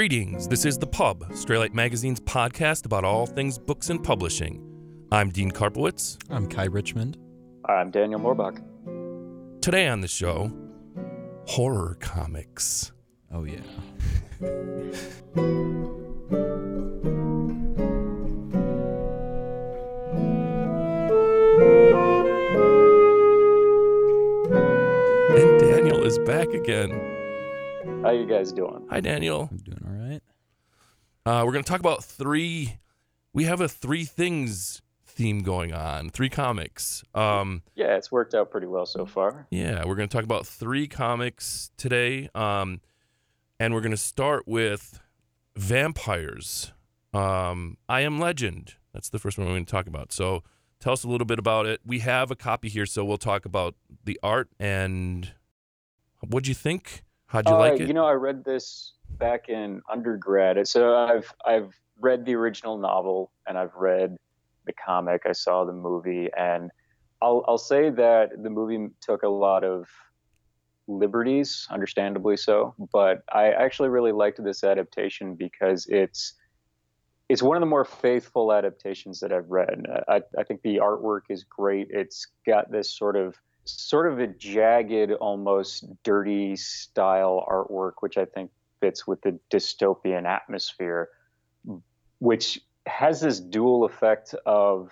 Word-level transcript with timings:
Greetings. 0.00 0.48
This 0.48 0.64
is 0.64 0.78
The 0.78 0.86
Pub, 0.86 1.28
Straylight 1.32 1.74
Magazine's 1.74 2.20
podcast 2.20 2.86
about 2.86 3.04
all 3.04 3.26
things 3.26 3.58
books 3.58 3.90
and 3.90 4.02
publishing. 4.02 4.64
I'm 5.12 5.28
Dean 5.28 5.50
Karpowicz. 5.50 6.16
I'm 6.30 6.48
Ky 6.48 6.68
Richmond. 6.68 7.18
I'm 7.66 7.90
Daniel 7.90 8.18
Morbach. 8.18 8.62
Today 9.60 9.88
on 9.88 10.00
the 10.00 10.08
show, 10.08 10.50
horror 11.46 11.98
comics. 12.00 12.92
Oh, 13.30 13.44
yeah. 13.44 13.60
And 25.36 25.60
Daniel 25.60 26.02
is 26.04 26.18
back 26.20 26.48
again. 26.54 27.18
How 28.02 28.12
you 28.12 28.24
guys 28.24 28.50
doing? 28.50 28.86
Hi, 28.88 29.00
Daniel. 29.00 29.48
I'm 29.50 29.58
doing 29.58 29.78
all 29.84 29.92
right. 29.92 30.22
Uh, 31.26 31.42
we're 31.44 31.52
going 31.52 31.64
to 31.64 31.70
talk 31.70 31.80
about 31.80 32.02
three. 32.02 32.78
We 33.32 33.44
have 33.44 33.60
a 33.60 33.68
three 33.68 34.04
things 34.04 34.82
theme 35.04 35.40
going 35.42 35.72
on, 35.72 36.10
three 36.10 36.28
comics. 36.30 37.04
Um, 37.14 37.62
Yeah, 37.74 37.96
it's 37.96 38.10
worked 38.10 38.34
out 38.34 38.50
pretty 38.50 38.66
well 38.66 38.86
so 38.86 39.04
far. 39.04 39.46
Yeah, 39.50 39.84
we're 39.84 39.96
going 39.96 40.08
to 40.08 40.14
talk 40.16 40.24
about 40.24 40.46
three 40.46 40.88
comics 40.88 41.70
today. 41.76 42.30
Um, 42.34 42.80
and 43.58 43.74
we're 43.74 43.82
going 43.82 43.90
to 43.90 43.96
start 43.98 44.48
with 44.48 45.00
vampires. 45.56 46.72
Um, 47.12 47.76
I 47.88 48.00
Am 48.00 48.18
Legend. 48.18 48.74
That's 48.94 49.10
the 49.10 49.18
first 49.18 49.36
one 49.36 49.46
we're 49.46 49.52
going 49.54 49.66
to 49.66 49.70
talk 49.70 49.86
about. 49.86 50.12
So 50.12 50.42
tell 50.80 50.94
us 50.94 51.04
a 51.04 51.08
little 51.08 51.26
bit 51.26 51.38
about 51.38 51.66
it. 51.66 51.80
We 51.84 51.98
have 52.00 52.30
a 52.30 52.36
copy 52.36 52.68
here, 52.68 52.86
so 52.86 53.04
we'll 53.04 53.18
talk 53.18 53.44
about 53.44 53.74
the 54.04 54.18
art 54.22 54.48
and 54.58 55.32
what'd 56.26 56.48
you 56.48 56.54
think? 56.54 57.02
How'd 57.26 57.46
you 57.48 57.54
Uh, 57.54 57.58
like 57.58 57.80
it? 57.80 57.88
You 57.88 57.94
know, 57.94 58.06
I 58.06 58.12
read 58.12 58.44
this 58.44 58.94
back 59.20 59.48
in 59.48 59.82
undergrad. 59.88 60.66
So 60.66 60.96
I've 60.96 61.32
I've 61.46 61.78
read 62.00 62.24
the 62.24 62.34
original 62.34 62.78
novel 62.78 63.30
and 63.46 63.56
I've 63.56 63.74
read 63.74 64.16
the 64.66 64.72
comic. 64.72 65.22
I 65.26 65.32
saw 65.32 65.64
the 65.64 65.72
movie, 65.72 66.28
and 66.36 66.70
I'll 67.22 67.44
I'll 67.46 67.58
say 67.58 67.90
that 67.90 68.42
the 68.42 68.50
movie 68.50 68.88
took 69.00 69.22
a 69.22 69.28
lot 69.28 69.62
of 69.62 69.86
liberties, 70.88 71.68
understandably 71.70 72.36
so. 72.36 72.74
But 72.92 73.22
I 73.32 73.52
actually 73.52 73.90
really 73.90 74.12
liked 74.12 74.42
this 74.42 74.64
adaptation 74.64 75.36
because 75.36 75.86
it's 75.86 76.34
it's 77.28 77.42
one 77.42 77.56
of 77.56 77.60
the 77.60 77.66
more 77.66 77.84
faithful 77.84 78.52
adaptations 78.52 79.20
that 79.20 79.32
I've 79.32 79.48
read. 79.48 79.86
I, 80.08 80.20
I 80.36 80.42
think 80.42 80.62
the 80.62 80.78
artwork 80.78 81.22
is 81.28 81.44
great. 81.44 81.86
It's 81.90 82.26
got 82.44 82.72
this 82.72 82.90
sort 82.90 83.14
of 83.14 83.36
sort 83.64 84.10
of 84.10 84.18
a 84.18 84.26
jagged, 84.26 85.12
almost 85.12 85.84
dirty 86.02 86.56
style 86.56 87.46
artwork, 87.48 87.92
which 88.00 88.16
I 88.18 88.24
think 88.24 88.50
fits 88.80 89.06
with 89.06 89.20
the 89.22 89.38
dystopian 89.50 90.24
atmosphere, 90.26 91.08
which 92.18 92.60
has 92.86 93.20
this 93.20 93.38
dual 93.40 93.84
effect 93.84 94.34
of 94.46 94.90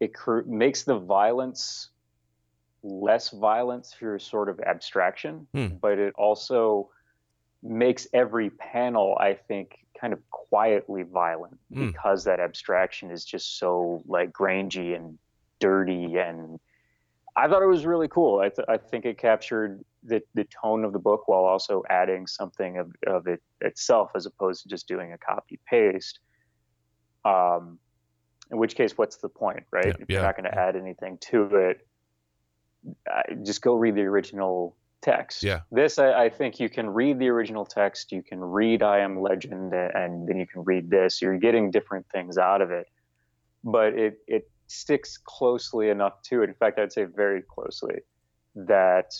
it 0.00 0.14
cr- 0.14 0.42
makes 0.46 0.84
the 0.84 0.98
violence 0.98 1.88
less 2.82 3.30
violence 3.30 3.94
through 3.94 4.18
sort 4.18 4.48
of 4.48 4.60
abstraction, 4.60 5.46
Hmm. 5.52 5.76
but 5.80 5.98
it 5.98 6.14
also 6.16 6.90
makes 7.62 8.08
every 8.12 8.50
panel, 8.50 9.16
I 9.20 9.34
think, 9.34 9.78
kind 10.00 10.12
of 10.12 10.18
quietly 10.30 11.04
violent 11.04 11.58
Hmm. 11.72 11.86
because 11.86 12.24
that 12.24 12.40
abstraction 12.40 13.10
is 13.10 13.24
just 13.24 13.58
so 13.58 14.02
like 14.06 14.32
grangy 14.32 14.94
and 14.94 15.18
dirty 15.60 16.18
and 16.18 16.58
I 17.34 17.48
thought 17.48 17.62
it 17.62 17.66
was 17.66 17.86
really 17.86 18.08
cool. 18.08 18.40
I, 18.40 18.50
th- 18.50 18.68
I 18.68 18.76
think 18.76 19.04
it 19.04 19.16
captured 19.16 19.82
the, 20.02 20.22
the 20.34 20.44
tone 20.62 20.84
of 20.84 20.92
the 20.92 20.98
book 20.98 21.28
while 21.28 21.44
also 21.44 21.82
adding 21.88 22.26
something 22.26 22.78
of, 22.78 22.92
of 23.06 23.26
it 23.26 23.40
itself 23.60 24.10
as 24.14 24.26
opposed 24.26 24.62
to 24.64 24.68
just 24.68 24.86
doing 24.86 25.12
a 25.12 25.18
copy 25.18 25.58
paste. 25.66 26.18
Um, 27.24 27.78
in 28.50 28.58
which 28.58 28.74
case, 28.74 28.98
what's 28.98 29.16
the 29.16 29.30
point, 29.30 29.64
right? 29.70 29.86
Yeah, 29.86 29.94
if 29.98 30.10
you're 30.10 30.20
yeah, 30.20 30.26
not 30.26 30.36
going 30.36 30.50
to 30.50 30.58
add 30.58 30.76
anything 30.76 31.16
to 31.30 31.44
it, 31.56 31.86
just 33.44 33.62
go 33.62 33.74
read 33.74 33.94
the 33.94 34.02
original 34.02 34.76
text. 35.00 35.42
Yeah. 35.42 35.60
This, 35.70 35.98
I, 35.98 36.24
I 36.24 36.28
think 36.28 36.60
you 36.60 36.68
can 36.68 36.90
read 36.90 37.18
the 37.18 37.28
original 37.28 37.64
text, 37.64 38.12
you 38.12 38.22
can 38.22 38.40
read 38.40 38.82
I 38.82 38.98
Am 38.98 39.20
Legend, 39.20 39.72
and 39.72 40.28
then 40.28 40.38
you 40.38 40.46
can 40.46 40.64
read 40.64 40.90
this. 40.90 41.22
You're 41.22 41.38
getting 41.38 41.70
different 41.70 42.06
things 42.10 42.36
out 42.36 42.60
of 42.60 42.70
it, 42.70 42.86
but 43.64 43.94
it, 43.94 44.18
it 44.26 44.50
sticks 44.72 45.18
closely 45.18 45.90
enough 45.90 46.22
to 46.22 46.42
it. 46.42 46.48
In 46.48 46.54
fact, 46.54 46.78
I'd 46.78 46.92
say 46.92 47.04
very 47.04 47.42
closely 47.42 48.00
that 48.54 49.12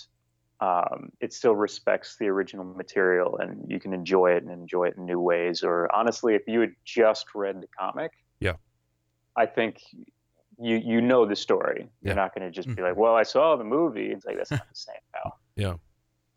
um, 0.60 1.10
it 1.20 1.32
still 1.32 1.56
respects 1.56 2.16
the 2.18 2.26
original 2.26 2.64
material 2.64 3.36
and 3.38 3.68
you 3.70 3.80
can 3.80 3.92
enjoy 3.92 4.32
it 4.32 4.42
and 4.44 4.52
enjoy 4.52 4.84
it 4.84 4.94
in 4.96 5.04
new 5.04 5.20
ways. 5.20 5.62
Or 5.62 5.92
honestly, 5.94 6.34
if 6.34 6.42
you 6.46 6.60
had 6.60 6.72
just 6.84 7.26
read 7.34 7.60
the 7.60 7.68
comic, 7.78 8.12
Yeah. 8.40 8.54
I 9.36 9.46
think 9.46 9.80
you 10.60 10.76
you 10.76 11.00
know 11.00 11.26
the 11.26 11.34
story. 11.36 11.88
Yeah. 12.02 12.08
You're 12.10 12.16
not 12.16 12.34
going 12.34 12.46
to 12.46 12.54
just 12.54 12.68
be 12.76 12.82
like, 12.82 12.96
"Well, 12.96 13.14
I 13.16 13.22
saw 13.22 13.56
the 13.56 13.64
movie." 13.64 14.08
It's 14.12 14.26
like 14.26 14.36
that's 14.36 14.50
not 14.50 14.68
the 14.68 14.74
same 14.74 14.94
now. 15.14 15.34
yeah. 15.56 15.74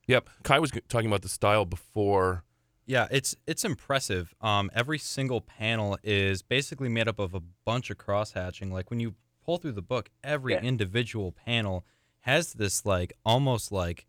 Yep. 0.08 0.30
Ky 0.44 0.59
was 0.59 0.72
talking 0.88 1.08
about 1.08 1.22
the 1.22 1.30
style 1.30 1.66
before. 1.66 2.44
Yeah, 2.85 3.07
it's 3.09 3.35
it's 3.47 3.63
impressive. 3.66 4.34
Um, 4.41 4.69
every 4.73 5.00
single 5.00 5.41
panel 5.41 5.97
is 6.03 6.41
basically 6.44 6.90
made 6.90 7.07
up 7.07 7.19
of 7.19 7.34
a 7.34 7.40
bunch 7.40 7.90
of 7.90 7.97
crosshatching. 7.97 8.72
Like 8.72 8.90
when 8.91 9.00
you 9.00 9.16
pull 9.44 9.57
through 9.57 9.72
the 9.73 9.81
book, 9.81 10.09
every 10.23 10.53
Yeah. 10.53 10.62
individual 10.62 11.31
panel 11.31 11.85
has 12.22 12.53
this 12.53 12.85
like 12.85 13.13
almost 13.25 13.72
like 13.72 14.06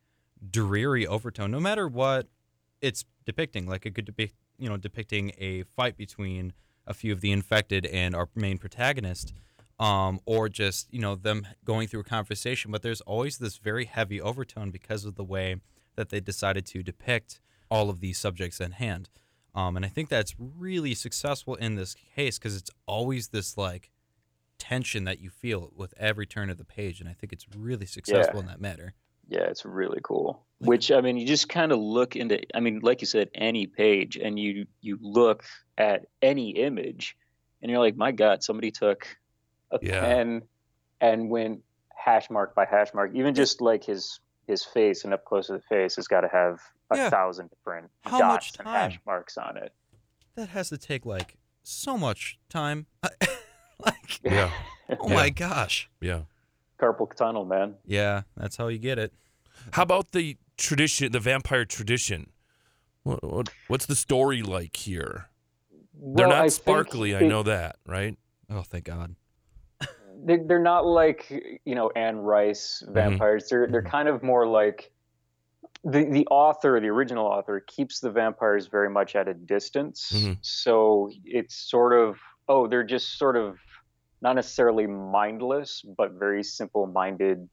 dreary 0.50 1.06
overtone. 1.06 1.50
No 1.50 1.60
matter 1.60 1.88
what 1.88 2.28
it's 2.82 3.04
depicting, 3.24 3.66
like 3.66 3.86
it 3.86 3.94
could 3.94 4.14
be 4.16 4.32
you 4.58 4.68
know, 4.70 4.76
depicting 4.78 5.32
a 5.36 5.62
fight 5.64 5.98
between 5.98 6.52
a 6.86 6.94
few 6.94 7.12
of 7.12 7.20
the 7.20 7.30
infected 7.30 7.84
and 7.86 8.14
our 8.14 8.28
main 8.34 8.56
protagonist, 8.56 9.34
um, 9.78 10.18
or 10.24 10.48
just 10.48 10.92
you 10.92 10.98
know 11.00 11.14
them 11.14 11.46
going 11.64 11.88
through 11.88 12.00
a 12.00 12.04
conversation. 12.04 12.70
But 12.70 12.82
there's 12.82 13.00
always 13.02 13.38
this 13.38 13.56
very 13.58 13.84
heavy 13.86 14.20
overtone 14.20 14.70
because 14.70 15.04
of 15.06 15.14
the 15.14 15.24
way 15.24 15.56
that 15.96 16.08
they 16.10 16.20
decided 16.20 16.64
to 16.66 16.82
depict 16.82 17.40
all 17.70 17.90
of 17.90 18.00
these 18.00 18.18
subjects 18.18 18.60
in 18.60 18.72
hand. 18.72 19.08
Um, 19.54 19.76
and 19.76 19.84
I 19.84 19.88
think 19.88 20.08
that's 20.08 20.34
really 20.38 20.94
successful 20.94 21.54
in 21.54 21.76
this 21.76 21.94
case 22.14 22.38
because 22.38 22.56
it's 22.56 22.70
always 22.86 23.28
this 23.28 23.56
like 23.56 23.90
tension 24.58 25.04
that 25.04 25.20
you 25.20 25.30
feel 25.30 25.72
with 25.74 25.94
every 25.98 26.26
turn 26.26 26.50
of 26.50 26.58
the 26.58 26.64
page, 26.64 27.00
and 27.00 27.08
I 27.08 27.12
think 27.14 27.32
it's 27.32 27.46
really 27.56 27.86
successful 27.86 28.40
in 28.40 28.46
that 28.46 28.60
matter. 28.60 28.94
Yeah, 29.28 29.44
it's 29.44 29.64
really 29.64 30.00
cool. 30.02 30.44
Which 30.58 30.90
I 30.92 31.00
mean, 31.00 31.16
you 31.16 31.26
just 31.26 31.48
kind 31.48 31.72
of 31.72 31.78
look 31.78 32.16
into. 32.16 32.40
I 32.54 32.60
mean, 32.60 32.80
like 32.80 33.00
you 33.00 33.06
said, 33.06 33.28
any 33.34 33.66
page, 33.66 34.16
and 34.16 34.38
you 34.38 34.66
you 34.80 34.98
look 35.00 35.44
at 35.76 36.06
any 36.22 36.50
image, 36.50 37.16
and 37.60 37.70
you're 37.70 37.80
like, 37.80 37.96
my 37.96 38.12
God, 38.12 38.42
somebody 38.42 38.70
took 38.70 39.06
a 39.70 39.78
Yeah. 39.82 40.00
pen 40.00 40.42
and 41.00 41.28
went 41.28 41.62
hash 41.94 42.30
mark 42.30 42.54
by 42.54 42.64
hash 42.64 42.94
mark. 42.94 43.10
Even 43.14 43.34
just 43.34 43.60
like 43.60 43.84
his 43.84 44.20
his 44.46 44.64
face 44.64 45.04
and 45.04 45.12
up 45.12 45.24
close 45.24 45.48
to 45.48 45.54
the 45.54 45.60
face 45.60 45.96
has 45.96 46.06
got 46.08 46.20
to 46.20 46.28
have 46.28 46.60
a 46.90 46.96
Yeah. 46.96 47.10
thousand 47.10 47.50
different 47.50 47.90
How 48.02 48.18
much 48.18 48.52
dots 48.52 48.58
and 48.60 48.68
hash 48.68 49.00
marks 49.06 49.36
on 49.38 49.56
it. 49.56 49.72
That 50.36 50.50
has 50.50 50.68
to 50.70 50.78
take 50.78 51.04
like 51.06 51.36
so 51.62 51.96
much 51.98 52.38
time. 52.48 52.86
like, 53.84 54.20
Yeah. 54.22 54.50
oh 55.00 55.08
Yeah. 55.08 55.14
my 55.14 55.30
gosh. 55.30 55.90
Yeah. 56.00 56.22
Carpal 56.80 57.14
tunnel, 57.16 57.44
man. 57.44 57.74
Yeah, 57.86 58.22
that's 58.36 58.56
how 58.56 58.68
you 58.68 58.78
get 58.78 58.98
it. 58.98 59.12
How 59.72 59.82
about 59.82 60.12
the 60.12 60.36
tradition, 60.58 61.10
the 61.12 61.20
vampire 61.20 61.64
tradition? 61.64 62.30
What, 63.02 63.22
what, 63.24 63.48
what's 63.68 63.86
the 63.86 63.96
story 63.96 64.42
like 64.42 64.76
here? 64.76 65.28
They're 65.98 66.26
not 66.26 66.36
I 66.38 66.40
think 66.42 66.52
sparkly, 66.52 67.16
I 67.16 67.20
know 67.20 67.42
that, 67.44 67.76
right? 67.86 68.16
Oh, 68.50 68.60
thank 68.62 68.84
God. 68.84 69.16
they're, 70.24 70.44
they're 70.46 70.58
not 70.62 70.84
like 70.84 71.30
you 71.64 71.74
know 71.74 71.90
Anne 71.96 72.18
Rice 72.18 72.82
Mm-hmm. 72.84 72.94
vampires. 72.94 73.48
They're 73.48 73.66
they're 73.68 73.82
kind 73.82 74.08
of 74.08 74.22
more 74.22 74.46
like 74.46 74.92
the 75.84 76.04
the 76.04 76.26
author, 76.28 76.80
the 76.80 76.88
original 76.88 77.26
author, 77.26 77.60
keeps 77.66 78.00
the 78.00 78.10
vampires 78.10 78.66
very 78.66 78.90
much 78.90 79.14
at 79.16 79.28
a 79.28 79.34
distance. 79.34 80.10
Mhm. 80.14 80.38
So 80.42 81.10
it's 81.24 81.54
sort 81.54 81.92
of 81.92 82.18
oh, 82.48 82.66
they're 82.68 82.84
just 82.84 83.18
sort 83.18 83.36
of 83.36 83.58
not 84.22 84.34
necessarily 84.36 84.86
mindless, 84.86 85.82
but 85.96 86.12
very 86.12 86.42
simple-minded 86.42 87.48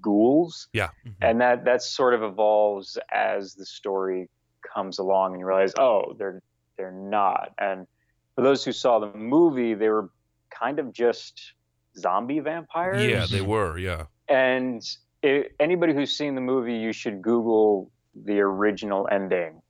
ghouls, 0.00 0.68
Yeah. 0.72 0.90
Mhm. 1.06 1.14
and 1.22 1.40
that 1.40 1.64
that 1.64 1.82
sort 1.82 2.12
of 2.14 2.22
evolves 2.22 2.98
as 3.12 3.54
the 3.54 3.64
story 3.64 4.28
comes 4.62 4.98
along, 4.98 5.32
and 5.32 5.40
you 5.40 5.46
realize 5.46 5.72
oh, 5.78 6.14
they're 6.18 6.42
they're 6.76 6.92
not. 6.92 7.52
And 7.58 7.86
for 8.34 8.42
those 8.42 8.64
who 8.64 8.72
saw 8.72 8.98
the 8.98 9.12
movie, 9.16 9.74
they 9.74 9.88
were 9.88 10.10
kind 10.50 10.78
of 10.78 10.92
just 10.92 11.54
zombie 11.96 12.40
vampires. 12.40 13.02
Yeah, 13.04 13.26
they 13.30 13.40
were. 13.40 13.78
Yeah. 13.78 14.06
And 14.28 14.82
it, 15.26 15.54
anybody 15.60 15.92
who's 15.94 16.16
seen 16.16 16.34
the 16.34 16.40
movie, 16.40 16.76
you 16.76 16.92
should 16.92 17.20
Google 17.22 17.90
the 18.14 18.40
original 18.40 19.08
ending, 19.10 19.60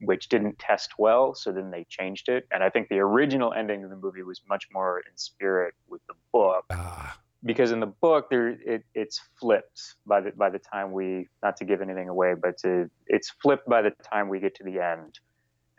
which 0.00 0.28
didn't 0.28 0.58
test 0.58 0.90
well. 0.98 1.34
So 1.34 1.52
then 1.52 1.70
they 1.70 1.86
changed 1.88 2.28
it. 2.28 2.46
And 2.50 2.62
I 2.64 2.70
think 2.70 2.88
the 2.88 2.98
original 2.98 3.52
ending 3.52 3.84
of 3.84 3.90
the 3.90 3.96
movie 3.96 4.22
was 4.22 4.40
much 4.48 4.64
more 4.72 4.98
in 5.00 5.16
spirit 5.16 5.74
with 5.88 6.02
the 6.08 6.14
book 6.32 6.64
Ah, 6.70 7.18
because 7.44 7.70
in 7.72 7.80
the 7.80 7.86
book 7.86 8.28
there 8.30 8.48
it, 8.48 8.82
it's 8.94 9.20
flipped 9.40 9.80
by 10.06 10.20
the 10.20 10.32
by 10.32 10.50
the 10.50 10.58
time 10.58 10.92
we 10.92 11.28
not 11.42 11.56
to 11.58 11.64
give 11.64 11.80
anything 11.82 12.08
away, 12.08 12.34
but 12.34 12.58
to, 12.58 12.90
it's 13.06 13.30
flipped 13.42 13.68
by 13.68 13.82
the 13.82 13.92
time 14.12 14.28
we 14.28 14.40
get 14.40 14.54
to 14.56 14.64
the 14.64 14.80
end. 14.80 15.18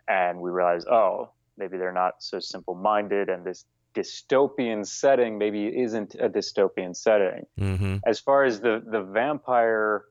and 0.08 0.40
we 0.40 0.50
realize, 0.50 0.84
oh, 0.86 1.30
maybe 1.56 1.76
they're 1.76 1.92
not 1.92 2.14
so 2.20 2.40
simple-minded, 2.40 3.28
and 3.28 3.44
this 3.44 3.66
dystopian 3.98 4.86
setting 4.86 5.38
maybe 5.38 5.66
isn't 5.66 6.14
a 6.14 6.28
dystopian 6.28 6.94
setting. 6.94 7.46
Mm-hmm. 7.58 7.96
As 8.06 8.20
far 8.20 8.44
as 8.44 8.60
the 8.60 8.82
the 8.86 9.02
vampire 9.02 10.04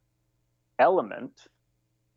element, 0.80 1.32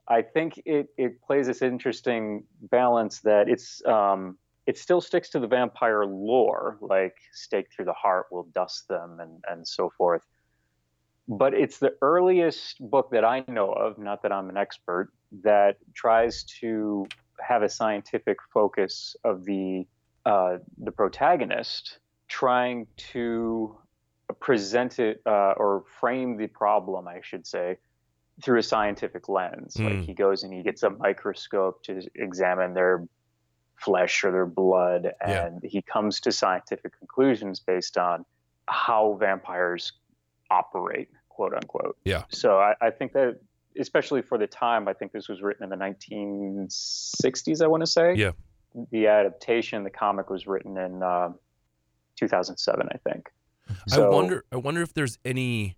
I 0.08 0.22
think 0.22 0.60
it 0.64 0.88
it 0.96 1.22
plays 1.22 1.46
this 1.46 1.62
interesting 1.62 2.44
balance 2.62 3.20
that 3.20 3.48
it's 3.48 3.84
um, 3.86 4.36
it 4.66 4.76
still 4.78 5.00
sticks 5.00 5.30
to 5.30 5.40
the 5.40 5.46
vampire 5.46 6.04
lore, 6.04 6.78
like 6.80 7.16
stake 7.32 7.68
through 7.74 7.86
the 7.86 7.92
heart 7.92 8.26
will 8.30 8.48
dust 8.54 8.88
them 8.88 9.18
and 9.20 9.44
and 9.48 9.66
so 9.66 9.90
forth. 9.96 10.22
But 11.28 11.54
it's 11.54 11.78
the 11.78 11.94
earliest 12.02 12.76
book 12.90 13.10
that 13.12 13.24
I 13.24 13.44
know 13.46 13.70
of, 13.70 13.98
not 13.98 14.22
that 14.22 14.32
I'm 14.32 14.48
an 14.48 14.56
expert, 14.56 15.12
that 15.44 15.76
tries 15.94 16.42
to 16.60 17.06
have 17.40 17.62
a 17.62 17.68
scientific 17.68 18.38
focus 18.52 19.14
of 19.22 19.44
the 19.44 19.86
uh, 20.26 20.58
the 20.78 20.92
protagonist 20.92 21.98
trying 22.28 22.86
to 22.96 23.76
present 24.40 24.98
it 24.98 25.20
uh, 25.26 25.54
or 25.56 25.84
frame 26.00 26.36
the 26.36 26.46
problem, 26.46 27.08
I 27.08 27.20
should 27.22 27.46
say, 27.46 27.78
through 28.42 28.60
a 28.60 28.62
scientific 28.62 29.28
lens. 29.28 29.76
Mm. 29.76 29.84
Like 29.84 30.06
he 30.06 30.14
goes 30.14 30.42
and 30.44 30.52
he 30.52 30.62
gets 30.62 30.82
a 30.82 30.90
microscope 30.90 31.82
to 31.84 32.02
examine 32.14 32.74
their 32.74 33.06
flesh 33.76 34.24
or 34.24 34.30
their 34.30 34.46
blood, 34.46 35.12
Yeah. 35.26 35.46
and 35.46 35.62
he 35.64 35.82
comes 35.82 36.20
to 36.20 36.32
scientific 36.32 36.96
conclusions 36.98 37.60
based 37.60 37.96
on 37.98 38.24
how 38.68 39.16
vampires 39.18 39.92
operate, 40.50 41.08
quote 41.28 41.54
unquote. 41.54 41.96
Yeah. 42.04 42.24
So 42.28 42.58
I, 42.58 42.74
I 42.80 42.90
think 42.90 43.12
that, 43.14 43.40
especially 43.78 44.22
for 44.22 44.36
the 44.38 44.46
time, 44.46 44.86
I 44.86 44.92
think 44.92 45.12
this 45.12 45.28
was 45.28 45.42
written 45.42 45.64
in 45.64 45.70
the 45.70 45.76
1960s. 45.76 47.62
I 47.62 47.66
want 47.66 47.80
to 47.82 47.86
say. 47.86 48.14
Yeah. 48.14 48.32
The 48.92 49.06
adaptation, 49.06 49.82
the 49.84 49.90
comic 49.90 50.30
was 50.30 50.46
written 50.46 50.76
in 50.76 51.02
uh, 51.02 51.30
2007, 52.16 52.88
I 52.90 52.96
think. 53.10 53.28
I 53.92 54.00
wonder. 54.08 54.44
I 54.52 54.56
wonder 54.56 54.82
if 54.82 54.92
there's 54.94 55.18
any 55.24 55.76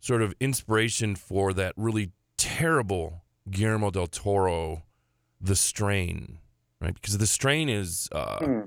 sort 0.00 0.22
of 0.22 0.34
inspiration 0.40 1.14
for 1.14 1.52
that 1.52 1.74
really 1.76 2.10
terrible 2.36 3.22
Guillermo 3.50 3.90
del 3.90 4.06
Toro, 4.06 4.82
The 5.40 5.54
Strain, 5.56 6.38
right? 6.80 6.94
Because 6.94 7.18
the 7.18 7.26
strain 7.26 7.68
is 7.68 8.08
uh, 8.12 8.38
Hmm. 8.44 8.60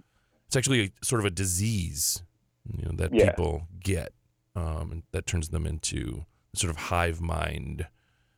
it's 0.47 0.55
actually 0.55 0.81
a, 0.85 0.91
sort 1.03 1.19
of 1.19 1.25
a 1.25 1.31
disease, 1.31 2.23
you 2.71 2.85
know, 2.85 2.91
that 2.95 3.13
Yeah. 3.13 3.31
people 3.31 3.67
get, 3.79 4.13
um, 4.55 4.91
and 4.91 5.03
that 5.11 5.25
turns 5.25 5.49
them 5.49 5.65
into 5.65 6.25
sort 6.53 6.69
of 6.71 6.77
hive 6.77 7.19
mind, 7.19 7.87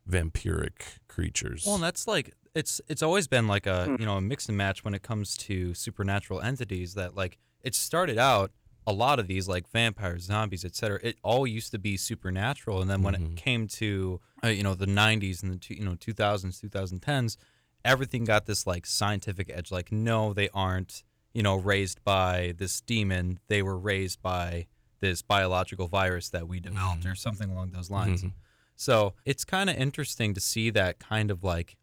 vampiric 0.10 1.00
creatures. 1.08 1.64
Well, 1.66 1.76
and 1.76 1.84
that's 1.84 2.08
like 2.08 2.34
it's 2.58 2.82
it's 2.88 3.04
always 3.04 3.28
been 3.28 3.48
like 3.48 3.66
a 3.68 3.86
Hmm. 3.86 3.96
you 4.00 4.06
know 4.06 4.18
a 4.18 4.22
mix 4.22 4.48
and 4.50 4.58
match 4.58 4.84
when 4.84 4.94
it 4.94 5.04
comes 5.04 5.38
to 5.48 5.74
supernatural 5.74 6.42
entities. 6.42 6.94
That 6.96 7.16
like 7.16 7.38
it 7.62 7.76
started 7.76 8.18
out 8.18 8.52
a 8.86 8.94
lot 8.94 9.20
of 9.20 9.28
these 9.28 9.48
like 9.48 9.68
vampires, 9.70 10.24
zombies, 10.24 10.64
etc. 10.64 11.00
It 11.04 11.18
all 11.24 11.46
used 11.46 11.72
to 11.72 11.80
be 11.80 11.98
supernatural, 11.98 12.82
and 12.82 12.90
then 12.90 13.02
when 13.04 13.16
Mhm. 13.16 13.32
it 13.32 13.36
came 13.38 13.68
to 13.82 14.20
uh, 14.44 14.48
you 14.48 14.64
know 14.64 14.76
the 14.76 14.88
'90s 14.88 15.44
and 15.44 15.52
the 15.54 15.58
two, 15.58 15.74
you 15.76 15.86
know 15.86 15.96
2000s, 15.96 16.60
2010s, 16.62 17.38
everything 17.86 18.24
got 18.26 18.46
this 18.46 18.66
like 18.66 18.86
scientific 18.86 19.50
edge. 19.54 19.72
Like 19.72 19.92
no, 19.92 20.34
they 20.34 20.50
aren't 20.54 21.04
you 21.34 21.44
know 21.44 21.56
raised 21.56 22.04
by 22.04 22.54
this 22.58 22.82
demon. 22.82 23.40
They 23.48 23.62
were 23.62 23.78
raised 23.78 24.22
by 24.22 24.68
this 25.00 25.22
biological 25.22 25.88
virus 25.88 26.30
that 26.30 26.48
we 26.48 26.60
developed, 26.60 27.06
or 27.06 27.14
something 27.16 27.52
along 27.52 27.72
those 27.72 27.92
lines. 27.92 28.24
Mhm. 28.24 28.34
So 28.76 29.14
it's 29.26 29.44
kind 29.46 29.70
of 29.70 29.76
interesting 29.76 30.34
to 30.34 30.40
see 30.40 30.70
that 30.72 30.98
kind 31.00 31.30
of 31.32 31.44
like, 31.44 31.76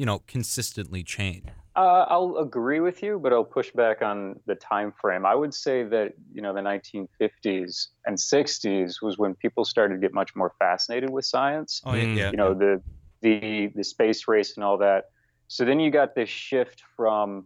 you 0.00 0.06
know, 0.06 0.20
consistently 0.26 1.02
change. 1.02 1.44
Uh, 1.76 2.06
I'll 2.08 2.36
agree 2.38 2.80
with 2.80 3.02
you, 3.02 3.18
but 3.22 3.34
I'll 3.34 3.44
push 3.44 3.70
back 3.72 4.00
on 4.00 4.40
the 4.46 4.54
time 4.54 4.94
frame. 4.98 5.26
I 5.26 5.34
would 5.34 5.52
say 5.52 5.84
that 5.84 6.14
you 6.32 6.40
know 6.40 6.54
the 6.54 6.62
1950s 6.62 7.88
and 8.06 8.16
60s 8.16 9.02
was 9.02 9.18
when 9.18 9.34
people 9.34 9.66
started 9.66 9.96
to 9.96 10.00
get 10.00 10.14
much 10.14 10.34
more 10.34 10.52
fascinated 10.58 11.10
with 11.10 11.26
science. 11.26 11.82
Oh 11.84 11.92
yeah, 11.92 12.04
Mm. 12.04 12.16
yeah. 12.16 12.30
you 12.30 12.38
know 12.38 12.54
the 12.54 12.82
the 13.20 13.66
the 13.76 13.84
space 13.84 14.26
race 14.26 14.56
and 14.56 14.64
all 14.64 14.78
that. 14.78 15.04
So 15.48 15.66
then 15.66 15.78
you 15.80 15.90
got 15.90 16.14
this 16.14 16.30
shift 16.30 16.82
from 16.96 17.44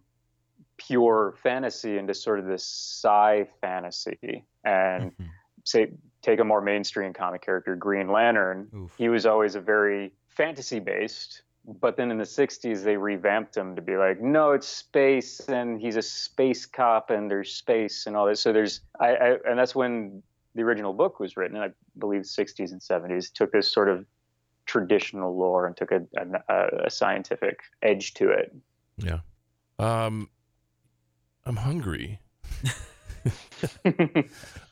pure 0.76 1.34
fantasy 1.42 1.98
into 1.98 2.14
sort 2.14 2.38
of 2.38 2.46
this 2.46 2.64
sci 2.64 3.48
fantasy, 3.60 4.44
and 4.64 5.10
Mhm. 5.10 5.26
say 5.64 5.90
take 6.22 6.38
a 6.38 6.44
more 6.44 6.60
mainstream 6.60 7.12
comic 7.12 7.42
character, 7.42 7.74
Green 7.74 8.08
Lantern. 8.08 8.68
Oof. 8.76 8.94
He 8.96 9.08
was 9.08 9.26
always 9.26 9.56
a 9.56 9.60
very 9.60 10.12
fantasy 10.28 10.78
based, 10.78 11.42
but 11.66 11.96
then 11.96 12.10
in 12.10 12.18
the 12.18 12.24
60s 12.24 12.82
they 12.82 12.96
revamped 12.96 13.56
him 13.56 13.76
to 13.76 13.82
be 13.82 13.96
like, 13.96 14.20
no, 14.20 14.52
it's 14.52 14.68
space, 14.68 15.40
and 15.40 15.80
he's 15.80 15.96
a 15.96 16.02
space 16.02 16.66
cop, 16.66 17.10
and 17.10 17.30
there's 17.30 17.54
space 17.54 18.06
and 18.06 18.16
all 18.16 18.26
this. 18.26 18.40
So 18.40 18.52
there's, 18.52 18.80
I, 19.00 19.14
I 19.14 19.36
and 19.46 19.58
that's 19.58 19.74
when 19.74 20.22
the 20.54 20.62
original 20.62 20.92
book 20.92 21.20
was 21.20 21.36
written. 21.36 21.56
I 21.56 21.70
believe 21.98 22.22
60s 22.22 22.72
and 22.72 22.80
70s 22.80 23.32
took 23.32 23.52
this 23.52 23.70
sort 23.70 23.88
of 23.88 24.06
traditional 24.66 25.36
lore 25.36 25.66
and 25.66 25.76
took 25.76 25.90
a, 25.92 26.02
a, 26.48 26.86
a 26.86 26.90
scientific 26.90 27.60
edge 27.82 28.14
to 28.14 28.30
it. 28.30 28.54
Yeah. 28.96 29.20
Um, 29.78 30.30
I'm 31.44 31.56
hungry. 31.56 32.20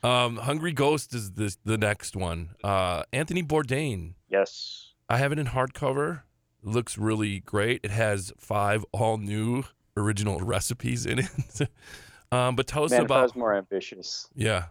Um, 0.02 0.36
Hungry 0.36 0.72
Ghost 0.72 1.14
is 1.14 1.32
the 1.32 1.56
the 1.64 1.78
next 1.78 2.16
one. 2.16 2.50
Uh, 2.64 3.04
Anthony 3.12 3.42
Bourdain. 3.42 4.14
yes. 4.28 4.88
I 5.08 5.18
have 5.18 5.30
it 5.30 5.38
in 5.38 5.46
hardcover. 5.46 6.22
Looks 6.62 6.97
really 6.99 7.41
great. 7.41 7.81
It 7.82 7.91
has 7.91 8.32
five 8.38 8.85
all 8.93 9.19
new 9.19 9.64
original 9.97 10.38
recipes 10.44 11.06
in 11.06 11.20
it. 11.20 11.69
um, 12.32 12.56
but 12.56 12.67
tell 12.67 12.85
us 12.85 12.93
Man, 12.93 13.00
if 13.00 13.05
I 13.05 13.05
about 13.05 13.23
was 13.23 13.37
more 13.37 13.55
ambitious. 13.55 14.29
yeah. 14.35 14.67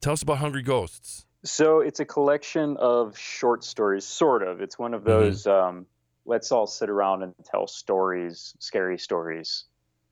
Tell 0.00 0.12
us 0.14 0.22
about 0.22 0.38
Hungry 0.38 0.62
Ghosts. 0.62 1.26
So 1.44 1.80
it's 1.80 2.00
a 2.00 2.04
collection 2.04 2.76
of 2.78 3.16
short 3.18 3.64
stories, 3.64 4.04
sort 4.04 4.42
of. 4.42 4.60
It's 4.60 4.78
one 4.78 4.94
of 4.94 5.04
Mm-hmm. 5.06 5.32
those 5.32 5.46
um, 5.46 5.86
let's 6.26 6.52
all 6.52 6.66
sit 6.66 6.88
around 6.90 7.22
and 7.22 7.34
tell 7.44 7.66
stories, 7.66 8.54
scary 8.58 8.98
stories 8.98 9.64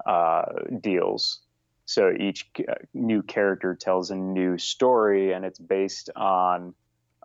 uh, 0.06 0.42
deals. 0.80 1.40
So 1.86 2.12
each 2.18 2.50
uh, 2.68 2.74
new 2.92 3.22
character 3.22 3.74
tells 3.74 4.10
a 4.10 4.16
new 4.16 4.58
story, 4.58 5.32
and 5.32 5.44
it's 5.44 5.58
based 5.58 6.10
on 6.16 6.74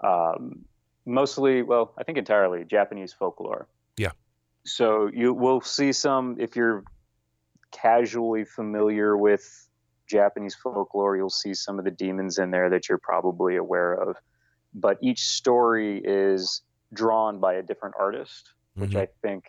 um, 0.04 0.66
mostly, 1.06 1.62
well, 1.62 1.94
I 1.98 2.04
think 2.04 2.18
entirely 2.18 2.64
Japanese 2.64 3.14
folklore. 3.14 3.68
Yeah. 3.98 4.12
So 4.66 5.10
you 5.14 5.34
will 5.34 5.62
see 5.62 5.92
some 5.92 6.38
if 6.40 6.56
you're 6.56 6.84
casually 7.72 8.46
familiar 8.46 9.18
with 9.18 9.68
Japanese 10.08 10.56
folklore, 10.56 11.18
you'll 11.18 11.30
see 11.30 11.54
some 11.54 11.80
of 11.80 11.86
the 11.86 11.92
demons 11.92 12.38
in 12.38 12.52
there 12.52 12.70
that 12.70 12.88
you're 12.88 12.98
probably 12.98 13.56
aware 13.56 13.94
of. 13.94 14.16
But 14.74 14.98
each 15.02 15.22
story 15.22 16.02
is 16.04 16.62
drawn 16.94 17.40
by 17.40 17.56
a 17.56 17.64
different 17.64 17.96
artist, 18.00 18.54
which 18.76 18.92
Mhm. 18.92 19.02
I 19.02 19.08
think 19.22 19.46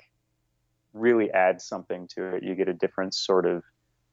really 0.93 1.31
adds 1.33 1.65
something 1.65 2.09
to 2.09 2.37
it. 2.37 2.43
You 2.43 2.55
get 2.55 2.69
a 2.69 2.73
different 2.73 3.15
sort 3.15 3.47
of 3.47 3.65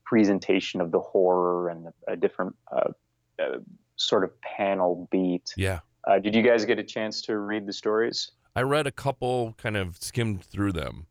presentation 0.04 0.82
of 0.82 0.92
the 0.92 1.00
horror 1.00 1.70
and 1.70 1.94
a 2.08 2.16
different 2.18 2.56
uh, 2.72 2.92
uh, 3.40 3.60
sort 3.96 4.24
of 4.24 4.42
panel 4.42 5.08
beat. 5.12 5.54
Yeah. 5.56 5.80
Uh, 6.08 6.20
did 6.20 6.34
you 6.36 6.42
guys 6.42 6.66
get 6.66 6.80
a 6.80 6.84
chance 6.84 7.22
to 7.24 7.38
read 7.38 7.66
the 7.66 7.74
stories? 7.74 8.32
I 8.56 8.62
read 8.64 8.88
a 8.88 8.92
couple, 8.92 9.54
kind 9.58 9.78
of 9.78 9.98
skimmed 10.00 10.44
through 10.44 10.74
them. 10.74 11.08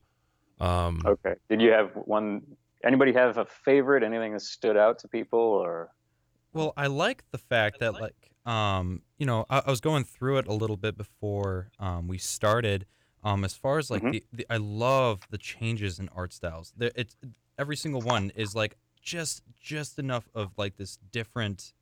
Um, 0.59 1.03
Okay. 1.07 1.35
Did 1.49 1.63
you 1.63 1.71
have 1.73 1.93
one? 1.95 2.43
Anybody 2.85 3.13
have 3.13 3.39
a 3.39 3.45
favorite? 3.47 4.03
Anything 4.03 4.33
that 4.33 4.41
stood 4.41 4.77
out 4.77 4.99
to 5.01 5.09
people, 5.09 5.39
or 5.39 5.91
Well, 6.53 6.73
I 6.77 6.87
like 6.89 7.25
the 7.31 7.39
fact 7.39 7.81
that 7.81 7.95
like 7.95 8.15
um, 8.47 9.03
you 9.19 9.27
know, 9.27 9.47
I, 9.49 9.63
I 9.67 9.71
was 9.71 9.81
going 9.81 10.05
through 10.05 10.39
it 10.39 10.47
a 10.49 10.53
little 10.53 10.77
bit 10.77 10.97
before 10.97 11.71
um 11.79 12.09
we 12.09 12.19
started. 12.19 12.87
Um, 13.23 13.45
as 13.45 13.55
far 13.55 13.79
as 13.79 13.91
like 13.91 14.03
Mhm. 14.03 14.13
the, 14.13 14.25
the, 14.33 14.47
I 14.51 14.57
love 14.57 15.21
the 15.31 15.37
changes 15.39 15.99
in 15.99 16.09
art 16.11 16.33
styles. 16.33 16.73
There, 16.77 16.91
it's 16.95 17.17
every 17.59 17.77
single 17.77 18.01
one 18.01 18.33
is 18.35 18.55
like 18.55 18.77
just 19.01 19.43
just 19.61 19.99
enough 19.99 20.29
of 20.35 20.53
like 20.57 20.77
this 20.77 20.97
different 21.11 21.73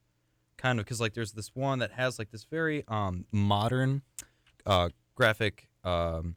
kind 0.59 0.77
of 0.79 0.85
because 0.85 0.99
like 1.01 1.13
there's 1.13 1.31
this 1.31 1.49
one 1.55 1.79
that 1.79 1.91
has 1.93 2.19
like 2.19 2.29
this 2.31 2.43
very 2.43 2.83
um 2.89 3.25
modern 3.31 4.01
uh 4.65 4.89
graphic 5.15 5.69
um 5.85 6.35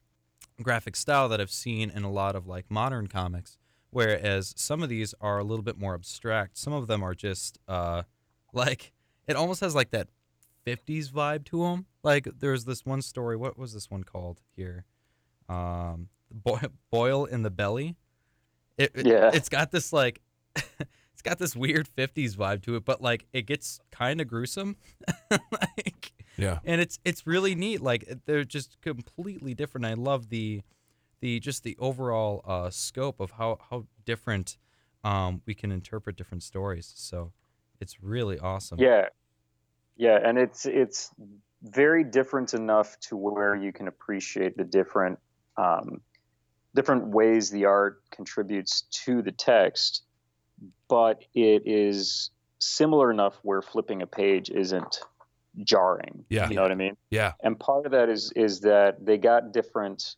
graphic 0.62 0.94
style 0.96 1.28
that 1.28 1.40
I've 1.40 1.50
seen 1.50 1.90
in 1.90 2.04
a 2.04 2.10
lot 2.10 2.36
of 2.36 2.46
like 2.46 2.66
modern 2.70 3.08
comics 3.08 3.58
whereas 3.90 4.54
some 4.56 4.82
of 4.82 4.88
these 4.88 5.12
are 5.20 5.38
a 5.38 5.44
little 5.44 5.62
bit 5.64 5.76
more 5.76 5.94
abstract. 5.94 6.56
Some 6.56 6.72
of 6.72 6.86
them 6.86 7.02
are 7.02 7.14
just 7.14 7.58
uh 7.68 8.02
like 8.52 8.92
it 9.26 9.34
almost 9.36 9.60
has 9.60 9.74
like 9.74 9.90
that 9.90 10.08
50s 10.66 11.10
vibe 11.10 11.44
to 11.46 11.62
them 11.64 11.86
like 12.04 12.28
there's 12.38 12.64
this 12.64 12.86
one 12.86 13.02
story 13.02 13.36
what 13.36 13.58
was 13.58 13.74
this 13.74 13.90
one 13.90 14.04
called 14.04 14.40
here? 14.56 14.84
Um 15.48 16.08
Boy, 16.34 16.60
boil 16.90 17.26
in 17.26 17.42
the 17.42 17.50
belly? 17.50 17.96
It, 18.78 18.92
it- 18.94 19.06
Yeah. 19.06 19.30
it's 19.34 19.48
got 19.50 19.70
this 19.72 19.92
like 19.92 20.20
it's 21.22 21.30
got 21.30 21.38
this 21.38 21.54
weird 21.54 21.88
50s 21.88 22.36
vibe 22.36 22.62
to 22.62 22.76
it 22.76 22.84
but 22.84 23.00
like 23.00 23.26
it 23.32 23.42
gets 23.42 23.80
kind 23.90 24.20
of 24.20 24.28
gruesome 24.28 24.76
like 25.30 26.12
yeah. 26.36 26.58
and 26.64 26.80
it's 26.80 26.98
it's 27.04 27.26
really 27.26 27.54
neat 27.54 27.80
like 27.80 28.06
they're 28.26 28.44
just 28.44 28.80
completely 28.80 29.54
different 29.54 29.86
i 29.86 29.94
love 29.94 30.28
the 30.28 30.62
the 31.22 31.40
just 31.40 31.62
the 31.62 31.76
overall 31.78 32.42
uh, 32.46 32.68
scope 32.68 33.20
of 33.20 33.30
how 33.30 33.56
how 33.70 33.86
different 34.04 34.58
um, 35.04 35.40
we 35.46 35.54
can 35.54 35.72
interpret 35.72 36.16
different 36.16 36.42
stories. 36.42 36.92
So 36.96 37.32
it's 37.80 38.02
really 38.02 38.38
awesome. 38.38 38.78
Yeah, 38.78 39.06
yeah, 39.96 40.18
and 40.22 40.36
it's 40.36 40.66
it's 40.66 41.10
very 41.62 42.04
different 42.04 42.54
enough 42.54 42.98
to 43.00 43.16
where 43.16 43.54
you 43.54 43.72
can 43.72 43.88
appreciate 43.88 44.56
the 44.56 44.64
different 44.64 45.18
um, 45.56 46.02
different 46.74 47.08
ways 47.08 47.50
the 47.50 47.64
art 47.64 48.02
contributes 48.10 48.82
to 49.04 49.22
the 49.22 49.32
text, 49.32 50.02
but 50.88 51.24
it 51.34 51.62
is 51.66 52.30
similar 52.58 53.10
enough 53.10 53.38
where 53.42 53.62
flipping 53.62 54.02
a 54.02 54.06
page 54.06 54.50
isn't 54.50 55.00
jarring. 55.64 56.24
Yeah. 56.28 56.48
you 56.48 56.54
know 56.56 56.62
what 56.62 56.70
I 56.72 56.76
mean. 56.76 56.96
Yeah. 57.10 57.32
And 57.42 57.58
part 57.58 57.86
of 57.86 57.92
that 57.92 58.08
is 58.08 58.32
is 58.36 58.60
that 58.60 59.04
they 59.04 59.18
got 59.18 59.52
different 59.52 60.16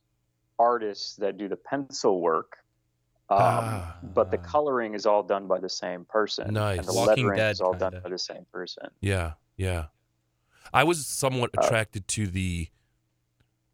artists 0.58 1.16
that 1.16 1.36
do 1.38 1.48
the 1.48 1.56
pencil 1.56 2.20
work. 2.20 2.58
Um, 3.30 3.38
Ah. 3.40 3.96
but 4.02 4.30
the 4.30 4.36
coloring 4.38 4.94
is 4.94 5.06
all 5.06 5.22
done 5.22 5.46
by 5.48 5.58
the 5.58 5.68
same 5.68 6.04
person. 6.04 6.52
Nice. 6.52 6.78
And 6.78 6.86
the 6.86 6.92
Walking 6.92 7.24
lettering 7.24 7.38
Dead 7.38 7.52
is 7.52 7.60
all 7.60 7.72
done 7.72 7.92
kinda. 7.92 8.02
by 8.02 8.10
the 8.10 8.18
same 8.18 8.44
person. 8.52 8.88
Yeah, 9.00 9.32
yeah. 9.56 9.86
I 10.74 10.84
was 10.84 11.06
somewhat 11.06 11.50
Uh, 11.56 11.62
attracted 11.62 12.06
to 12.08 12.26
the 12.26 12.68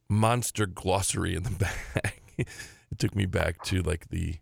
monster 0.08 0.66
glossary 0.66 1.34
in 1.34 1.42
the 1.42 1.50
back. 1.94 2.22
it 2.38 2.98
took 2.98 3.14
me 3.14 3.26
back 3.26 3.62
to 3.64 3.82
like 3.82 4.08
the 4.08 4.36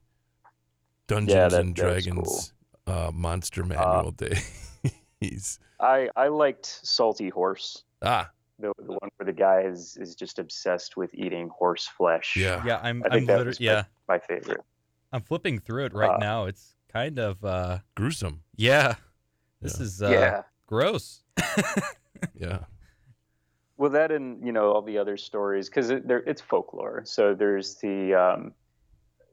Dungeons 1.09 1.53
that- 1.53 1.61
and 1.61 1.75
that 1.77 1.85
was 1.85 2.05
Dragons 2.05 2.53
uh, 2.87 3.11
monster 3.13 3.65
manual 3.65 4.13
days. 5.21 5.59
I 5.81 6.09
I 6.17 6.29
liked 6.29 6.67
Salty 6.67 7.29
Horse, 7.29 7.83
ah, 8.03 8.31
the, 8.61 8.73
the 8.79 8.93
one 8.93 9.11
where 9.17 9.27
the 9.27 9.33
guy 9.33 9.63
is 9.63 9.97
is 9.97 10.15
just 10.15 10.39
obsessed 10.39 10.97
with 10.97 11.13
eating 11.15 11.49
horse 11.49 11.87
flesh. 11.89 12.37
yeah. 12.37 12.63
Yeah, 12.65 12.79
I'm. 12.83 13.03
I 13.05 13.09
think 13.11 13.23
I'm 13.23 13.27
that 13.27 13.39
literally. 13.39 13.47
was 13.49 13.61
my- 13.61 13.67
Yeah, 13.67 13.83
my 14.09 14.19
favorite. 14.19 14.61
I'm 15.13 15.23
flipping 15.23 15.59
through 15.59 15.87
it 15.87 15.95
right 15.95 16.15
Uh, 16.15 16.19
now. 16.19 16.45
It's 16.47 16.75
kind 16.93 17.19
of. 17.19 17.45
uh 17.45 17.79
Gruesome. 17.97 18.43
Yeah. 18.57 18.95
This 19.61 19.79
Yeah. 19.79 19.85
is 19.85 20.03
uh, 20.03 20.09
yeah. 20.11 20.43
gross. 20.67 21.23
Yeah. 22.35 22.61
Well, 23.77 23.91
that 23.91 24.11
and 24.11 24.45
you 24.45 24.51
know 24.53 24.73
all 24.73 24.83
the 24.83 24.99
other 24.99 25.17
stories 25.17 25.69
because 25.69 25.91
it, 25.91 26.03
it's 26.09 26.41
folklore. 26.43 27.03
So 27.05 27.33
there's 27.35 27.77
the 27.77 28.13
um, 28.15 28.53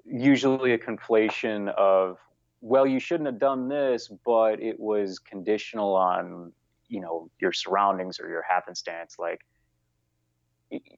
usually 0.05 0.73
a 0.73 0.77
conflation 0.77 1.73
of 1.75 2.17
well, 2.61 2.87
you 2.87 2.99
shouldn't 2.99 3.27
have 3.27 3.39
done 3.39 3.67
this, 3.69 4.09
but 4.25 4.59
it 4.61 4.79
was 4.79 5.19
conditional 5.19 5.95
on 5.95 6.51
you 6.87 7.01
know 7.01 7.29
your 7.39 7.51
surroundings 7.51 8.19
or 8.19 8.29
your 8.29 8.43
happenstance. 8.47 9.17
Like 9.19 9.41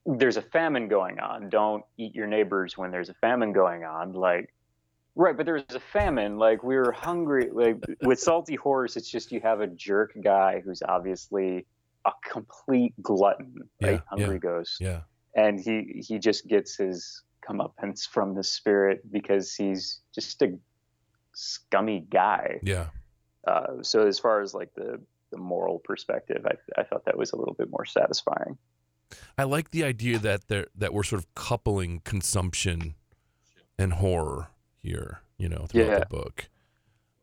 there's 0.06 0.36
a 0.36 0.42
famine 0.42 0.88
going 0.88 1.20
on. 1.20 1.48
Don't 1.50 1.84
eat 1.98 2.14
your 2.14 2.26
neighbors 2.26 2.78
when 2.78 2.90
there's 2.90 3.08
a 3.10 3.14
famine 3.14 3.52
going 3.52 3.84
on. 3.84 4.12
Like 4.12 4.52
right, 5.14 5.36
but 5.36 5.46
there's 5.46 5.64
a 5.70 5.80
famine. 5.80 6.38
Like 6.38 6.62
we 6.62 6.76
were 6.76 6.92
hungry. 6.92 7.50
Like 7.52 7.76
with 8.02 8.18
salty 8.18 8.54
horse, 8.54 8.96
it's 8.96 9.10
just 9.10 9.30
you 9.32 9.40
have 9.40 9.60
a 9.60 9.66
jerk 9.66 10.12
guy 10.22 10.62
who's 10.64 10.82
obviously 10.88 11.66
a 12.06 12.12
complete 12.30 12.94
glutton, 13.02 13.68
right? 13.82 13.92
Yeah, 13.92 14.00
Hungry 14.08 14.36
yeah. 14.36 14.50
Ghost, 14.50 14.76
Yeah. 14.80 15.00
and 15.34 15.60
he 15.60 16.02
he 16.06 16.18
just 16.18 16.46
gets 16.46 16.76
his 16.76 17.24
comeuppance 17.48 18.06
from 18.06 18.34
the 18.34 18.42
spirit 18.44 19.00
because 19.10 19.54
he's 19.54 20.00
just 20.14 20.42
a 20.42 20.58
scummy 21.34 22.06
guy. 22.10 22.60
Yeah. 22.62 22.88
Uh, 23.46 23.82
so 23.82 24.06
as 24.06 24.18
far 24.18 24.40
as 24.42 24.54
like 24.54 24.74
the 24.74 25.00
the 25.30 25.38
moral 25.38 25.78
perspective, 25.78 26.44
I 26.46 26.80
I 26.80 26.84
thought 26.84 27.04
that 27.06 27.16
was 27.16 27.32
a 27.32 27.36
little 27.36 27.54
bit 27.54 27.70
more 27.70 27.84
satisfying. 27.84 28.58
I 29.38 29.44
like 29.44 29.70
the 29.70 29.84
idea 29.84 30.18
that 30.18 30.48
there 30.48 30.66
that 30.76 30.92
we're 30.92 31.02
sort 31.02 31.22
of 31.22 31.34
coupling 31.34 32.00
consumption 32.04 32.94
and 33.78 33.94
horror 33.94 34.48
here, 34.82 35.20
you 35.38 35.48
know, 35.48 35.66
throughout 35.68 35.86
Yeah. 35.88 35.98
the 36.00 36.06
book. 36.06 36.48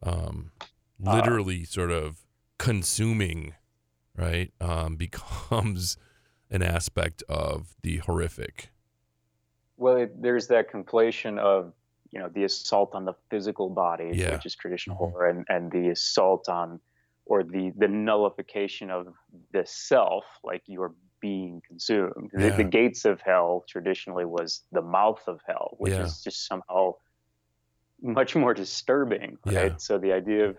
Um, 0.04 0.52
Uh, 1.06 1.16
literally 1.16 1.66
sort 1.66 1.92
of 1.92 2.26
consuming, 2.58 3.54
right, 4.16 4.54
um, 4.62 4.96
becomes 5.06 5.98
an 6.50 6.64
aspect 6.64 7.22
of 7.28 7.76
the 7.82 7.98
horrific. 7.98 8.70
Well, 9.78 9.98
it, 9.98 10.22
there's 10.22 10.48
that 10.48 10.70
conflation 10.72 11.38
of 11.40 11.74
you 12.12 12.20
know 12.20 12.30
the 12.30 12.44
assault 12.46 12.96
on 12.96 13.06
the 13.06 13.14
physical 13.30 13.70
body, 13.70 14.12
Yeah. 14.14 14.34
which 14.34 14.46
is 14.46 14.56
traditional 14.56 14.96
Mhm. 14.98 15.12
horror, 15.12 15.30
and 15.30 15.46
and 15.50 15.72
the 15.72 15.90
assault 15.90 16.48
on 16.50 16.80
or 17.26 17.44
the 17.44 17.72
the 17.78 17.88
nullification 17.88 18.90
of 18.90 19.14
the 19.52 19.66
self, 19.66 20.26
like 20.44 20.64
you're 20.68 20.94
being 21.20 21.62
consumed. 21.68 22.30
The, 22.34 22.46
Yeah. 22.48 22.58
the 22.58 22.64
gates 22.64 23.04
of 23.06 23.20
hell 23.22 23.66
traditionally 23.68 24.26
was 24.26 24.64
the 24.72 24.82
mouth 24.82 25.24
of 25.28 25.42
hell, 25.48 25.76
which 25.80 25.94
Yeah. 25.94 26.04
is 26.04 26.22
just 26.24 26.46
somehow 26.48 26.94
much 28.02 28.36
more 28.36 28.54
disturbing, 28.54 29.38
right? 29.46 29.72
Yeah. 29.72 29.78
So 29.78 29.98
the 29.98 30.12
idea 30.14 30.50
of 30.50 30.58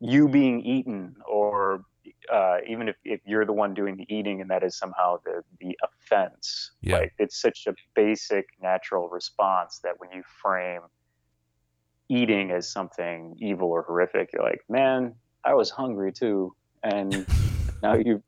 you 0.00 0.28
being 0.28 0.60
eaten 0.62 1.16
or 1.26 1.84
uh, 2.32 2.56
even 2.68 2.88
if, 2.88 2.96
if 3.04 3.20
you're 3.26 3.44
the 3.44 3.52
one 3.52 3.74
doing 3.74 3.96
the 3.96 4.06
eating 4.14 4.40
and 4.40 4.50
that 4.50 4.62
is 4.62 4.76
somehow 4.78 5.16
the, 5.24 5.42
the 5.60 5.76
offense 5.82 6.72
Yeah. 6.82 6.98
like 6.98 7.12
it's 7.18 7.40
such 7.40 7.66
a 7.66 7.74
basic 7.94 8.46
natural 8.60 9.08
response 9.08 9.80
that 9.84 9.94
when 9.98 10.10
you 10.12 10.22
frame 10.42 10.80
eating 12.08 12.50
as 12.50 12.70
something 12.70 13.34
evil 13.38 13.68
or 13.68 13.82
horrific 13.82 14.30
you're 14.32 14.42
like 14.42 14.60
man 14.68 15.14
i 15.44 15.54
was 15.54 15.70
hungry 15.70 16.12
too 16.12 16.54
and 16.82 17.26
now 17.82 17.94
you 17.94 18.22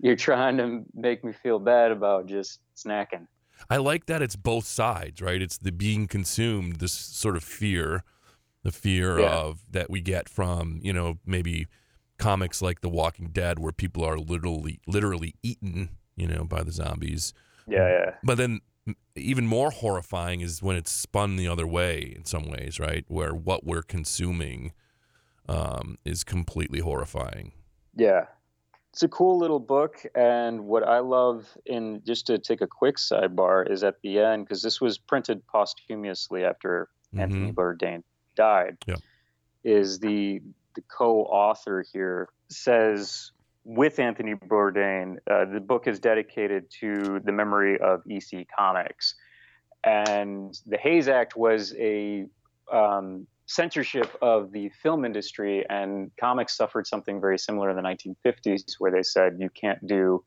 you're 0.00 0.16
trying 0.16 0.56
to 0.56 0.82
make 0.94 1.24
me 1.24 1.32
feel 1.32 1.58
bad 1.58 1.90
about 1.90 2.26
just 2.26 2.60
snacking 2.76 3.26
I 3.70 3.76
like 3.76 4.06
that 4.06 4.20
it's 4.20 4.34
both 4.36 4.66
sides, 4.66 5.22
right? 5.22 5.40
It's 5.40 5.56
the 5.58 5.70
being 5.70 6.08
consumed, 6.08 6.80
this 6.80 6.92
sort 6.92 7.36
of 7.36 7.44
fear, 7.44 8.02
the 8.64 8.72
fear 8.72 9.20
Yeah. 9.20 9.30
of 9.30 9.60
that 9.70 9.88
we 9.88 10.00
get 10.00 10.28
from, 10.28 10.80
you 10.82 10.92
know, 10.92 11.18
maybe 11.24 11.68
comics 12.18 12.62
like 12.62 12.80
The 12.80 12.88
Walking 12.88 13.28
Dead 13.30 13.58
where 13.58 13.72
people 13.72 14.04
are 14.04 14.18
literally 14.18 14.80
literally 14.86 15.34
eaten, 15.42 15.90
you 16.16 16.26
know, 16.26 16.44
by 16.44 16.62
the 16.62 16.72
zombies. 16.72 17.32
yeah 17.66 17.88
yeah 17.88 18.10
But 18.22 18.36
then 18.38 18.60
even 19.16 19.46
more 19.46 19.70
horrifying 19.70 20.40
is 20.40 20.62
when 20.62 20.76
it's 20.76 20.90
spun 20.90 21.36
the 21.36 21.48
other 21.48 21.66
way 21.66 22.12
in 22.16 22.24
some 22.24 22.50
ways, 22.50 22.78
right? 22.78 23.04
Where 23.08 23.34
what 23.34 23.64
we're 23.64 23.82
consuming 23.82 24.72
um, 25.48 25.96
is 26.04 26.24
completely 26.24 26.80
horrifying. 26.80 27.52
Yeah. 27.96 28.26
It's 28.92 29.02
a 29.02 29.08
cool 29.08 29.38
little 29.38 29.58
book. 29.60 30.04
And 30.14 30.66
what 30.66 30.82
I 30.86 30.98
love, 31.00 31.48
in 31.66 32.02
just 32.06 32.26
to 32.26 32.38
take 32.38 32.60
a 32.60 32.66
quick 32.66 32.96
sidebar, 32.96 33.68
is 33.70 33.82
at 33.82 33.96
the 34.02 34.20
end, 34.20 34.44
because 34.44 34.62
this 34.62 34.80
was 34.80 34.98
printed 34.98 35.44
posthumously 35.46 36.44
after 36.44 36.88
Anthony 37.16 37.50
Mhm. 37.52 37.54
Bourdain 37.54 38.02
died, 38.36 38.76
Yeah. 38.86 38.96
is 39.64 39.98
the, 39.98 40.40
the 40.74 40.82
co 40.82 41.22
author 41.22 41.84
here 41.92 42.28
says, 42.48 43.32
with 43.64 43.98
Anthony 43.98 44.34
Bourdain, 44.34 45.16
uh, 45.30 45.46
the 45.46 45.60
book 45.60 45.86
is 45.86 45.98
dedicated 45.98 46.70
to 46.80 47.20
the 47.24 47.32
memory 47.32 47.78
of 47.80 48.02
EC 48.08 48.46
Comics. 48.56 49.14
And 49.82 50.58
the 50.66 50.76
Hays 50.76 51.08
Act 51.08 51.36
was 51.36 51.74
a 51.78 52.26
um, 52.72 53.26
censorship 53.46 54.16
of 54.22 54.52
the 54.52 54.70
film 54.82 55.04
industry, 55.04 55.64
and 55.68 56.10
comics 56.18 56.56
suffered 56.56 56.86
something 56.86 57.20
very 57.20 57.38
similar 57.38 57.70
in 57.70 57.76
the 57.76 57.82
1950s, 57.82 58.74
where 58.78 58.90
they 58.90 59.02
said 59.02 59.36
you 59.38 59.50
can't 59.50 59.86
do 59.86 60.24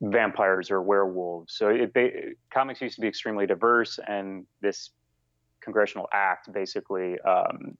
vampires 0.00 0.70
or 0.70 0.82
werewolves. 0.82 1.54
So 1.54 1.68
it, 1.68 2.36
comics 2.52 2.80
used 2.80 2.96
to 2.96 3.00
be 3.00 3.08
extremely 3.08 3.46
diverse, 3.46 3.98
and 4.06 4.46
this 4.60 4.90
congressional 5.60 6.08
act 6.12 6.52
basically 6.52 7.16
um, 7.20 7.76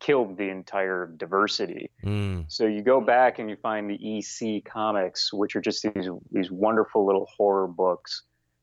killed 0.00 0.36
the 0.38 0.48
entire 0.48 1.06
diversity. 1.16 1.90
Mm, 2.04 2.44
So 2.50 2.66
you 2.66 2.82
go 2.82 3.00
back 3.00 3.38
and 3.38 3.50
you 3.50 3.56
find 3.56 3.90
the 3.90 3.98
EC 4.18 4.64
comics, 4.64 5.32
which 5.32 5.56
are 5.56 5.60
just 5.60 5.82
these 5.82 6.08
these 6.30 6.50
wonderful 6.50 7.04
little 7.06 7.26
horror 7.36 7.66
books. 7.66 8.22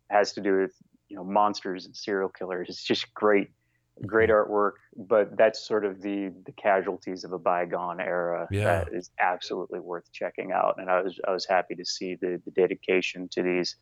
It 0.09 0.13
has 0.13 0.33
to 0.33 0.41
do 0.41 0.61
with 0.61 0.71
you 1.09 1.17
know 1.17 1.23
monsters 1.23 1.85
and 1.85 1.95
serial 1.95 2.29
killers. 2.29 2.67
It's 2.69 2.83
just 2.83 3.13
great, 3.13 3.49
great 4.05 4.29
artwork. 4.29 4.73
But 4.95 5.35
that's 5.37 5.65
sort 5.67 5.83
of 5.85 6.01
the 6.01 6.33
the 6.45 6.51
casualties 6.53 7.23
of 7.25 7.33
a 7.33 7.39
bygone 7.39 7.99
era 7.99 8.47
Yeah. 8.51 8.63
that 8.85 8.93
is 8.93 9.11
absolutely 9.19 9.79
worth 9.81 10.09
checking 10.11 10.51
out. 10.51 10.75
And 10.77 10.89
I 10.89 11.01
was 11.01 11.19
I 11.27 11.31
was 11.31 11.45
happy 11.45 11.75
to 11.75 11.85
see 11.85 12.15
the 12.15 12.41
the 12.45 12.51
dedication 12.51 13.27
to 13.33 13.43
these 13.43 13.75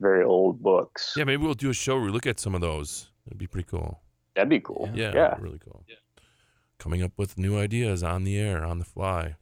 very 0.00 0.22
old 0.22 0.62
books. 0.62 1.14
yeah, 1.16 1.24
maybe 1.24 1.42
we'll 1.42 1.54
do 1.54 1.70
a 1.70 1.74
show 1.74 1.96
where 1.96 2.04
we 2.04 2.10
look 2.10 2.26
at 2.26 2.38
some 2.38 2.54
of 2.54 2.60
those. 2.60 3.10
It'd 3.26 3.38
be 3.38 3.48
pretty 3.48 3.66
cool. 3.68 4.00
That'd 4.36 4.48
be 4.48 4.60
cool. 4.60 4.88
Yeah, 4.94 5.12
yeah. 5.12 5.34
really 5.40 5.58
cool. 5.58 5.82
Coming 6.78 7.02
up 7.02 7.12
with 7.16 7.36
new 7.36 7.58
ideas 7.58 8.02
on 8.02 8.24
the 8.24 8.38
air, 8.38 8.64
on 8.64 8.78
the 8.78 8.84
fly. 8.84 9.36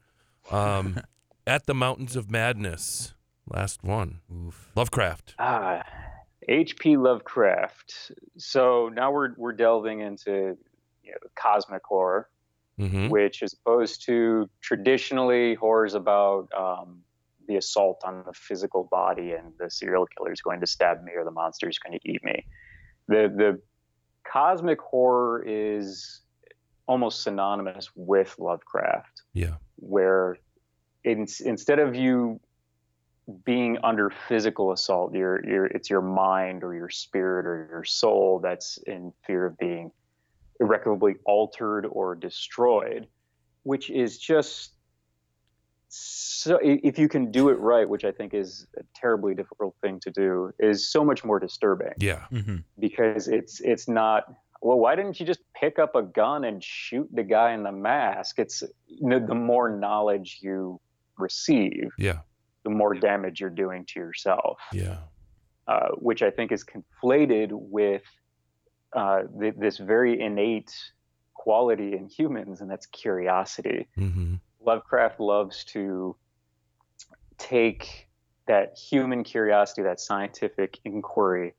Um, 0.50 1.00
at 1.46 1.66
the 1.66 1.74
Mountains 1.74 2.16
of 2.16 2.30
Madness, 2.30 3.14
last 3.46 3.84
one. 3.84 4.20
Oof. 4.34 4.70
Lovecraft. 4.74 5.34
Ah, 5.38 5.82
H.P. 6.48 6.96
Lovecraft. 6.96 8.12
So 8.38 8.88
now 8.94 9.10
we're 9.12 9.34
we're 9.36 9.52
delving 9.52 10.00
into 10.00 10.56
you 11.02 11.10
know, 11.12 11.18
cosmic 11.34 11.82
horror, 11.84 12.28
Mm-hmm. 12.78 13.08
which, 13.08 13.42
as 13.42 13.54
opposed 13.54 14.04
to 14.04 14.50
traditionally 14.60 15.54
horrors 15.54 15.94
about 15.94 16.48
um, 16.54 17.00
the 17.48 17.56
assault 17.56 18.02
on 18.04 18.22
the 18.26 18.34
physical 18.34 18.84
body 18.90 19.32
and 19.32 19.54
the 19.58 19.70
serial 19.70 20.06
killer 20.06 20.30
is 20.30 20.42
going 20.42 20.60
to 20.60 20.66
stab 20.66 21.02
me 21.02 21.12
or 21.16 21.24
the 21.24 21.30
monster 21.30 21.70
is 21.70 21.78
going 21.78 21.98
to 21.98 22.06
eat 22.10 22.22
me. 22.22 22.44
The 23.08 23.32
the 23.34 23.60
cosmic 24.30 24.78
horror 24.80 25.42
is 25.46 26.20
almost 26.86 27.22
synonymous 27.22 27.90
with 27.94 28.34
Lovecraft, 28.38 29.22
Yeah. 29.32 29.56
where 29.76 30.38
in, 31.04 31.26
instead 31.44 31.78
of 31.78 31.94
you 31.94 32.40
being 33.44 33.78
under 33.82 34.10
physical 34.28 34.72
assault, 34.72 35.12
your 35.14 35.44
your 35.44 35.66
it's 35.66 35.90
your 35.90 36.00
mind 36.02 36.62
or 36.62 36.74
your 36.74 36.90
spirit 36.90 37.44
or 37.46 37.66
your 37.70 37.84
soul 37.84 38.38
that's 38.40 38.78
in 38.86 39.12
fear 39.26 39.46
of 39.46 39.58
being 39.58 39.90
irrecoverably 40.60 41.16
altered 41.26 41.86
or 41.86 42.14
destroyed, 42.14 43.08
which 43.64 43.90
is 43.90 44.18
just 44.18 44.72
so 45.88 46.58
if 46.62 46.98
you 46.98 47.08
can 47.08 47.30
do 47.30 47.48
it 47.48 47.58
right, 47.58 47.88
which 47.88 48.04
I 48.04 48.12
think 48.12 48.34
is 48.34 48.66
a 48.76 48.82
terribly 48.94 49.34
difficult 49.34 49.74
thing 49.80 50.00
to 50.00 50.10
do, 50.10 50.52
is 50.58 50.90
so 50.90 51.04
much 51.04 51.24
more 51.24 51.38
disturbing 51.40 51.94
Yeah. 51.98 52.26
hmm 52.30 52.58
because 52.78 53.26
it's 53.28 53.60
it's 53.60 53.88
not 53.88 54.24
well 54.62 54.78
why 54.78 54.94
didn't 54.94 55.18
you 55.18 55.26
just 55.26 55.40
pick 55.60 55.78
up 55.78 55.94
a 55.94 56.02
gun 56.02 56.44
and 56.44 56.62
shoot 56.62 57.08
the 57.12 57.22
guy 57.22 57.52
in 57.52 57.62
the 57.62 57.72
mask 57.72 58.38
it's 58.38 58.62
you 58.86 59.08
know, 59.08 59.18
the 59.18 59.34
more 59.34 59.68
knowledge 59.76 60.38
you 60.42 60.80
receive 61.18 61.88
Yeah. 61.98 62.18
the 62.64 62.70
more 62.70 62.94
damage 62.94 63.40
you're 63.40 63.50
doing 63.64 63.84
to 63.86 64.00
yourself 64.00 64.58
Yeah. 64.72 64.98
uh, 65.66 65.88
which 65.96 66.22
i 66.22 66.30
think 66.30 66.52
is 66.52 66.64
conflated 66.64 67.48
with 67.52 68.02
uh, 68.94 69.22
th- 69.40 69.54
this 69.58 69.78
very 69.78 70.20
innate 70.20 70.72
quality 71.34 71.92
in 71.94 72.08
humans 72.08 72.60
and 72.60 72.70
that's 72.70 72.86
curiosity 72.86 73.86
Mm-hmm. 73.98 74.34
Lovecraft 74.60 75.20
loves 75.20 75.64
to 75.66 76.16
take 77.38 78.08
that 78.48 78.76
human 78.76 79.22
curiosity, 79.24 79.82
that 79.82 80.00
scientific 80.00 80.78
inquiry, 80.84 81.54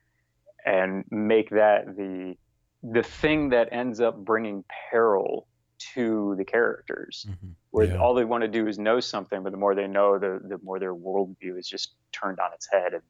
and 0.66 1.06
make 1.10 1.50
that 1.52 1.96
the 1.96 2.36
the 2.84 3.04
thing 3.04 3.50
that 3.50 3.70
ends 3.72 4.00
up 4.00 4.18
bringing 4.18 4.64
peril 4.92 5.48
to 5.94 6.36
the 6.38 6.46
characters. 6.46 7.26
hmm 7.28 7.52
Where 7.72 7.86
Yeah. 7.88 7.98
all 7.98 8.14
they 8.16 8.26
want 8.26 8.42
to 8.42 8.48
do 8.48 8.68
is 8.68 8.80
know 8.80 9.00
something, 9.00 9.44
but 9.44 9.52
the 9.52 9.58
more 9.58 9.76
they 9.76 9.88
know, 9.88 10.18
the 10.18 10.40
the 10.44 10.58
more 10.64 10.80
their 10.80 10.96
worldview 10.96 11.58
is 11.60 11.68
just 11.68 11.94
turned 12.12 12.40
on 12.40 12.52
its 12.54 12.68
head 12.72 12.94
and 12.94 13.04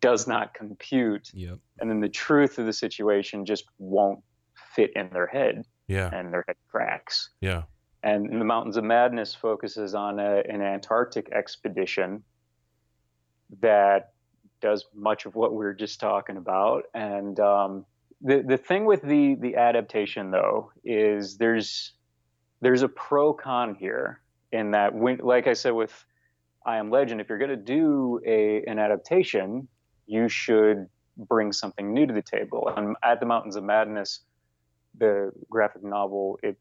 does 0.00 0.26
not 0.28 0.54
compute. 0.54 1.30
Yep. 1.34 1.58
And 1.80 1.90
then 1.90 2.00
the 2.00 2.08
truth 2.08 2.58
of 2.58 2.66
the 2.66 2.72
situation 2.72 3.44
just 3.44 3.64
won't 3.78 4.20
fit 4.74 4.92
in 4.94 5.08
their 5.10 5.26
head, 5.26 5.64
Yeah. 5.88 6.10
and 6.12 6.32
their 6.32 6.44
head 6.46 6.56
cracks 6.70 7.30
Yeah. 7.40 7.64
and 8.02 8.40
the 8.40 8.44
Mountains 8.44 8.76
of 8.76 8.84
Madness 8.84 9.34
focuses 9.34 9.94
on 9.94 10.20
a, 10.20 10.40
an 10.48 10.60
Antarctic 10.62 11.32
expedition 11.32 12.22
that 13.60 14.12
does 14.60 14.86
much 14.94 15.26
of 15.26 15.34
what 15.34 15.52
we 15.52 15.58
were 15.64 15.74
just 15.74 15.98
talking 16.00 16.36
about. 16.36 16.84
And 16.94 17.38
um, 17.40 17.86
the 18.20 18.42
the 18.46 18.56
thing 18.56 18.84
with 18.86 19.02
the 19.02 19.36
the 19.40 19.56
adaptation 19.56 20.30
though 20.30 20.70
is 20.84 21.36
there's 21.38 21.94
there's 22.62 22.82
a 22.82 22.88
pro 22.88 23.34
con 23.34 23.74
here 23.74 24.22
in 24.52 24.72
that 24.72 24.94
when 24.94 25.18
like 25.18 25.46
I 25.46 25.52
said 25.54 25.72
with 25.72 26.04
I 26.66 26.78
Am 26.78 26.90
Legend, 26.90 27.20
if 27.20 27.28
you're 27.28 27.38
going 27.38 27.50
to 27.50 27.56
do 27.56 28.20
a 28.26 28.62
an 28.66 28.78
adaptation, 28.78 29.68
you 30.06 30.28
should 30.28 30.86
bring 31.16 31.52
something 31.52 31.92
new 31.94 32.06
to 32.06 32.14
the 32.14 32.22
table. 32.22 32.70
And 32.76 32.96
at 33.04 33.20
the 33.20 33.26
Mountains 33.26 33.56
of 33.56 33.64
Madness, 33.64 34.24
the 34.98 35.32
graphic 35.50 35.84
novel, 35.84 36.38
it 36.42 36.56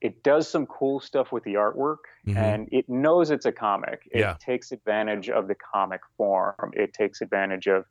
it 0.00 0.22
does 0.22 0.48
some 0.50 0.66
cool 0.66 1.00
stuff 1.00 1.32
with 1.32 1.44
the 1.44 1.54
artwork 1.54 1.98
Mhm. 2.26 2.36
and 2.36 2.68
it 2.72 2.86
knows 2.88 3.30
it's 3.30 3.46
a 3.46 3.52
comic. 3.52 4.00
It 4.12 4.20
Yeah. 4.20 4.36
takes 4.40 4.72
advantage 4.72 5.30
of 5.30 5.48
the 5.48 5.56
comic 5.74 6.00
form. 6.16 6.70
It 6.74 6.92
takes 6.94 7.20
advantage 7.20 7.66
of 7.68 7.84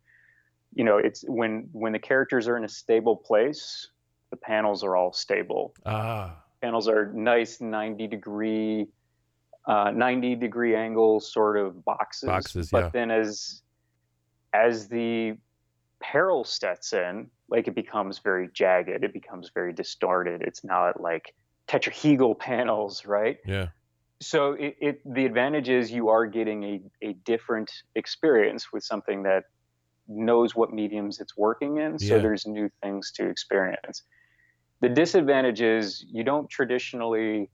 you 0.73 0.83
know, 0.83 0.97
it's 0.97 1.23
when 1.27 1.69
when 1.71 1.93
the 1.93 1.99
characters 1.99 2.47
are 2.47 2.57
in 2.57 2.63
a 2.63 2.69
stable 2.69 3.15
place, 3.15 3.89
the 4.29 4.37
panels 4.37 4.83
are 4.83 4.95
all 4.95 5.13
stable. 5.13 5.73
Ah. 5.85 6.43
Panels 6.61 6.87
are 6.87 7.11
nice 7.13 7.61
90 7.61 8.07
degree 8.07 8.87
uh, 9.67 9.91
90 9.91 10.35
degree 10.35 10.75
angle 10.75 11.19
sort 11.19 11.57
of 11.57 11.83
boxes. 11.85 12.27
Boxes, 12.27 12.69
but 12.71 12.85
yeah. 12.85 12.89
then 12.91 13.11
as 13.11 13.61
as 14.53 14.87
the 14.87 15.37
peril 16.01 16.43
sets 16.43 16.93
in, 16.93 17.29
like 17.49 17.67
it 17.67 17.75
becomes 17.75 18.19
very 18.19 18.49
jagged, 18.53 19.03
it 19.03 19.13
becomes 19.13 19.51
very 19.53 19.73
distorted. 19.73 20.41
It's 20.41 20.63
not 20.63 20.99
like 20.99 21.33
tetrahedral 21.67 22.37
panels, 22.39 23.05
right? 23.05 23.37
Yeah. 23.45 23.67
so 24.21 24.53
it, 24.53 24.75
it 24.81 25.13
the 25.13 25.25
advantage 25.25 25.69
is 25.69 25.91
you 25.91 26.09
are 26.09 26.25
getting 26.25 26.63
a, 26.63 26.81
a 27.01 27.13
different 27.13 27.71
experience 27.95 28.73
with 28.73 28.83
something 28.83 29.23
that 29.23 29.43
knows 30.09 30.55
what 30.55 30.73
mediums 30.73 31.19
it's 31.19 31.37
working 31.37 31.77
in 31.77 31.97
so 31.99 32.15
Yeah. 32.15 32.21
there's 32.21 32.45
new 32.47 32.69
things 32.81 33.11
to 33.11 33.29
experience 33.29 34.03
the 34.81 34.89
disadvantage 34.89 35.61
is 35.61 36.03
you 36.09 36.23
don't 36.23 36.49
traditionally 36.49 37.49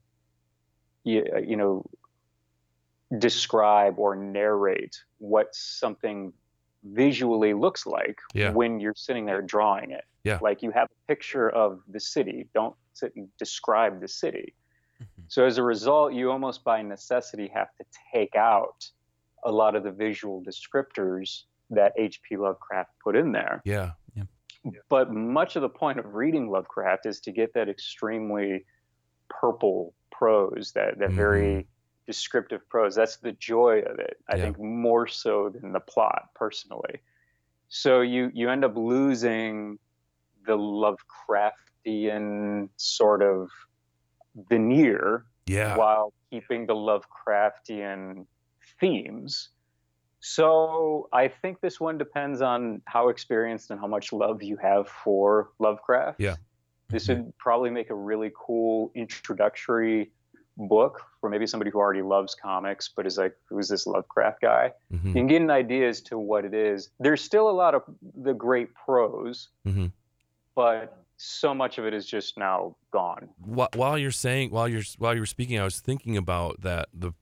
you, 1.04 1.24
you 1.46 1.56
know 1.56 1.84
describe 3.18 3.98
or 3.98 4.16
narrate 4.16 4.96
what 5.18 5.48
something 5.52 6.32
visually 6.82 7.52
looks 7.54 7.86
like 7.86 8.18
Yeah. 8.34 8.52
when 8.52 8.80
you're 8.80 8.94
sitting 8.96 9.26
there 9.26 9.42
drawing 9.42 9.90
it 9.90 10.04
Yeah. 10.24 10.38
like 10.40 10.62
you 10.62 10.70
have 10.72 10.88
a 10.90 11.06
picture 11.08 11.48
of 11.50 11.82
the 11.88 12.00
city 12.00 12.48
don't 12.54 12.74
sit 12.94 13.14
and 13.16 13.28
describe 13.38 14.00
the 14.00 14.08
city 14.08 14.54
Mhm. 15.00 15.24
so 15.28 15.44
as 15.44 15.58
a 15.58 15.62
result, 15.62 16.14
you 16.14 16.30
almost 16.30 16.64
by 16.64 16.80
necessity 16.80 17.48
have 17.48 17.68
to 17.76 17.84
take 18.14 18.34
out 18.34 18.90
a 19.44 19.52
lot 19.52 19.74
of 19.76 19.82
the 19.82 19.90
visual 19.92 20.42
descriptors 20.42 21.44
that 21.70 21.92
H.P. 21.96 22.36
Lovecraft 22.36 22.90
put 23.02 23.16
in 23.16 23.32
there. 23.32 23.62
Yeah. 23.64 23.92
But 24.88 25.12
much 25.12 25.56
of 25.56 25.62
the 25.62 25.68
point 25.68 25.98
of 25.98 26.14
reading 26.14 26.48
Lovecraft 26.48 27.06
is 27.06 27.20
to 27.20 27.32
get 27.32 27.54
that 27.54 27.68
extremely 27.68 28.64
purple 29.28 29.94
prose, 30.10 30.72
that, 30.74 30.98
that 30.98 31.08
mm-hmm. 31.08 31.16
very 31.16 31.66
descriptive 32.06 32.68
prose. 32.68 32.94
That's 32.94 33.16
the 33.16 33.32
joy 33.32 33.80
of 33.80 33.98
it. 33.98 34.18
I 34.28 34.36
Yeah. 34.36 34.44
think 34.44 34.58
more 34.58 35.06
so 35.06 35.48
than 35.48 35.72
the 35.72 35.80
plot, 35.80 36.30
personally. 36.34 37.00
So 37.68 38.00
you 38.00 38.30
you 38.32 38.48
end 38.48 38.64
up 38.64 38.76
losing 38.76 39.78
the 40.46 40.56
Lovecraftian 40.56 42.68
sort 42.76 43.22
of 43.22 43.50
veneer 44.34 45.26
Yeah. 45.46 45.76
while 45.76 46.12
keeping 46.30 46.66
the 46.66 46.74
Lovecraftian 46.74 48.26
themes. 48.80 49.50
So 50.28 51.08
I 51.12 51.28
think 51.28 51.60
this 51.60 51.78
one 51.78 51.98
depends 51.98 52.42
on 52.42 52.82
how 52.86 53.10
experienced 53.10 53.70
and 53.70 53.78
how 53.78 53.86
much 53.86 54.12
love 54.12 54.42
you 54.42 54.56
have 54.56 54.88
for 54.88 55.50
Lovecraft. 55.60 56.18
Yeah. 56.20 56.34
This 56.88 57.06
would 57.08 57.32
probably 57.38 57.70
make 57.70 57.90
a 57.90 57.94
really 57.94 58.32
cool 58.36 58.90
introductory 58.96 60.10
book 60.56 61.00
for 61.20 61.30
maybe 61.30 61.46
somebody 61.46 61.70
who 61.70 61.78
already 61.78 62.02
loves 62.02 62.34
comics 62.34 62.88
but 62.88 63.06
is 63.06 63.18
like, 63.18 63.36
who's 63.48 63.68
this 63.68 63.86
Lovecraft 63.86 64.40
guy? 64.40 64.72
Mhm. 64.92 65.04
You 65.06 65.12
can 65.12 65.26
get 65.28 65.42
an 65.42 65.50
idea 65.50 65.88
as 65.88 66.00
to 66.02 66.18
what 66.18 66.44
it 66.44 66.54
is. 66.54 66.90
There's 66.98 67.22
still 67.22 67.48
a 67.48 67.52
lot 67.52 67.76
of 67.76 67.84
the 68.16 68.34
great 68.34 68.74
prose, 68.74 69.48
Mhm. 69.64 69.92
but 70.56 71.04
so 71.18 71.54
much 71.54 71.78
of 71.78 71.86
it 71.86 71.94
is 71.94 72.04
just 72.04 72.36
now 72.36 72.74
gone. 72.90 73.28
While 73.44 73.96
you're 73.96 74.10
saying 74.10 74.50
while 74.50 74.66
you're 74.66 74.82
while 74.98 75.14
you 75.14 75.20
were 75.20 75.26
speaking, 75.26 75.60
I 75.60 75.64
was 75.64 75.78
thinking 75.80 76.16
about 76.16 76.62
that 76.62 76.88
the 76.92 77.12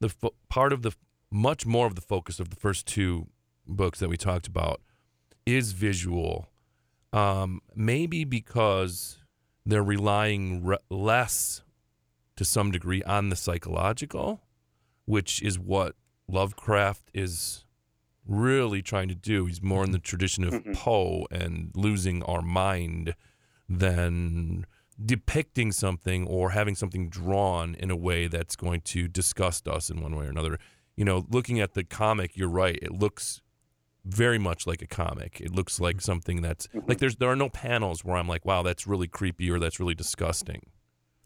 the 0.00 0.14
part 0.48 0.72
of 0.72 0.82
the 0.82 0.92
much 1.32 1.64
more 1.66 1.86
of 1.86 1.94
the 1.94 2.00
focus 2.00 2.38
of 2.38 2.50
the 2.50 2.56
first 2.56 2.86
two 2.86 3.26
books 3.66 3.98
that 4.00 4.08
we 4.08 4.16
talked 4.16 4.46
about 4.46 4.80
is 5.46 5.72
visual. 5.72 6.48
Um, 7.12 7.60
maybe 7.74 8.24
because 8.24 9.18
they're 9.66 9.82
relying 9.82 10.64
re- 10.64 10.78
less 10.90 11.62
to 12.36 12.44
some 12.44 12.70
degree 12.70 13.02
on 13.04 13.28
the 13.28 13.36
psychological, 13.36 14.40
which 15.04 15.42
is 15.42 15.58
what 15.58 15.94
Lovecraft 16.28 17.10
is 17.12 17.64
really 18.26 18.82
trying 18.82 19.08
to 19.08 19.14
do. 19.14 19.46
He's 19.46 19.62
more 19.62 19.84
in 19.84 19.90
the 19.90 19.98
tradition 19.98 20.44
of 20.44 20.52
Mhm. 20.54 20.74
Poe 20.74 21.26
and 21.30 21.70
losing 21.74 22.22
our 22.24 22.40
mind 22.42 23.14
than 23.68 24.66
depicting 25.04 25.72
something 25.72 26.26
or 26.26 26.50
having 26.50 26.74
something 26.74 27.08
drawn 27.08 27.74
in 27.74 27.90
a 27.90 27.96
way 27.96 28.28
that's 28.28 28.54
going 28.56 28.80
to 28.82 29.08
disgust 29.08 29.66
us 29.66 29.90
in 29.90 30.00
one 30.00 30.14
way 30.14 30.26
or 30.26 30.30
another. 30.30 30.58
You 31.02 31.06
know, 31.06 31.26
looking 31.30 31.58
at 31.58 31.74
the 31.74 31.82
comic, 31.82 32.36
you're 32.36 32.48
right. 32.48 32.78
It 32.80 32.92
looks 32.92 33.40
very 34.04 34.38
much 34.38 34.68
like 34.68 34.82
a 34.82 34.86
comic. 34.86 35.40
It 35.40 35.50
looks 35.52 35.80
like 35.80 36.00
something 36.00 36.42
that's 36.42 36.68
Mhm. 36.68 36.88
like 36.88 36.98
there's 36.98 37.16
there 37.16 37.28
are 37.28 37.34
no 37.34 37.48
panels 37.48 38.04
where 38.04 38.16
I'm 38.16 38.28
like, 38.28 38.44
wow, 38.44 38.62
that's 38.62 38.86
really 38.86 39.08
creepy 39.08 39.50
or 39.50 39.58
that's 39.58 39.80
really 39.80 39.96
disgusting. 39.96 40.62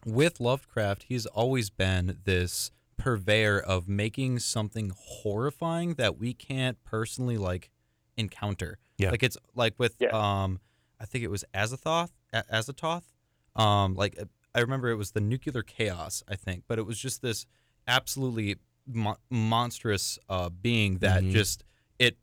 with 0.06 0.40
Lovecraft, 0.40 1.02
he's 1.08 1.26
always 1.26 1.68
been 1.68 2.20
this 2.24 2.70
purveyor 2.96 3.58
of 3.60 3.86
making 3.86 4.38
something 4.38 4.92
horrifying 4.96 5.94
that 5.96 6.16
we 6.16 6.32
can't 6.32 6.82
personally 6.84 7.36
like 7.36 7.70
encounter. 8.16 8.78
Yeah. 8.96 9.10
Like 9.10 9.22
it's 9.22 9.36
like 9.54 9.78
with 9.78 9.96
Yeah. 10.00 10.08
um 10.12 10.60
I 10.98 11.04
think 11.04 11.22
it 11.22 11.28
was 11.30 11.44
Azathoth, 11.52 12.12
A- 12.32 12.44
Azathoth. 12.50 13.12
Um 13.56 13.94
like 13.94 14.18
I 14.54 14.60
remember 14.60 14.88
it 14.88 14.94
was 14.94 15.10
the 15.10 15.20
nuclear 15.20 15.62
chaos, 15.62 16.22
I 16.26 16.36
think, 16.36 16.64
but 16.66 16.78
it 16.78 16.86
was 16.86 16.98
just 16.98 17.20
this 17.20 17.44
absolutely 17.86 18.56
mo- 18.86 19.18
monstrous 19.30 20.18
uh, 20.28 20.48
being 20.48 20.98
that 20.98 21.22
Mhm. 21.24 21.30
just 21.32 21.64
it 21.98 22.16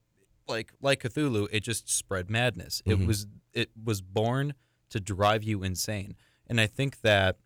like 0.47 0.73
like 0.81 1.01
Cthulhu, 1.03 1.47
it 1.51 1.61
just 1.61 1.89
spread 1.89 2.29
madness. 2.29 2.81
Mhm. 2.85 2.91
It 3.01 3.07
was 3.07 3.27
it 3.53 3.69
was 3.81 4.01
born 4.01 4.53
to 4.89 4.99
drive 4.99 5.43
you 5.43 5.63
insane, 5.63 6.15
and 6.47 6.59
I 6.61 6.67
think 6.67 7.01
that 7.01 7.37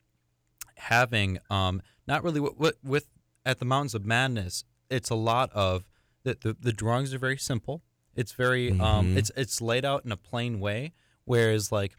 having 0.75 1.39
um 1.49 1.81
not 2.07 2.23
really 2.23 2.39
what, 2.39 2.57
what 2.57 2.75
with 2.83 3.07
at 3.45 3.59
the 3.59 3.65
Mountains 3.65 3.95
of 3.95 4.05
Madness, 4.05 4.63
it's 4.89 5.09
a 5.09 5.15
lot 5.15 5.51
of 5.53 5.87
the 6.23 6.37
the, 6.39 6.55
the 6.59 6.73
drawings 6.73 7.13
are 7.13 7.17
very 7.19 7.37
simple. 7.37 7.83
It's 8.15 8.31
very 8.33 8.71
um 8.71 9.13
Mhm. 9.13 9.17
it's 9.17 9.31
it's 9.35 9.61
laid 9.61 9.85
out 9.85 10.05
in 10.05 10.11
a 10.11 10.17
plain 10.17 10.59
way, 10.59 10.93
whereas 11.25 11.71
like 11.71 11.95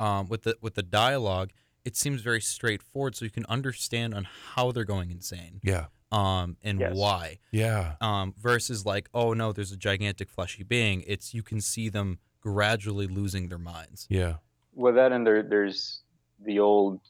um 0.00 0.28
with 0.28 0.42
the 0.42 0.56
with 0.60 0.74
the 0.74 0.82
dialogue, 0.82 1.52
it 1.84 1.96
seems 1.96 2.20
very 2.20 2.40
straightforward, 2.40 3.14
so 3.16 3.24
you 3.24 3.30
can 3.30 3.46
understand 3.46 4.14
on 4.14 4.24
how 4.54 4.72
they're 4.72 4.84
going 4.84 5.10
insane 5.10 5.60
Yeah. 5.62 5.86
um 6.10 6.56
and 6.62 6.78
Yes. 6.80 6.94
why 6.94 7.38
Yeah. 7.50 7.94
um 8.00 8.34
versus 8.38 8.84
like 8.86 9.08
oh 9.14 9.32
no 9.32 9.52
there's 9.52 9.72
a 9.72 9.76
gigantic 9.76 10.28
fleshy 10.30 10.62
being 10.62 11.02
it's 11.06 11.32
you 11.34 11.42
can 11.42 11.60
see 11.60 11.88
them 11.88 12.18
gradually 12.40 13.06
losing 13.06 13.48
their 13.48 13.58
minds 13.58 14.06
Yeah. 14.10 14.36
Well, 14.74 14.94
that 14.94 15.12
and 15.12 15.26
there, 15.26 15.42
there's 15.42 16.00
the 16.44 16.58
old 16.60 17.00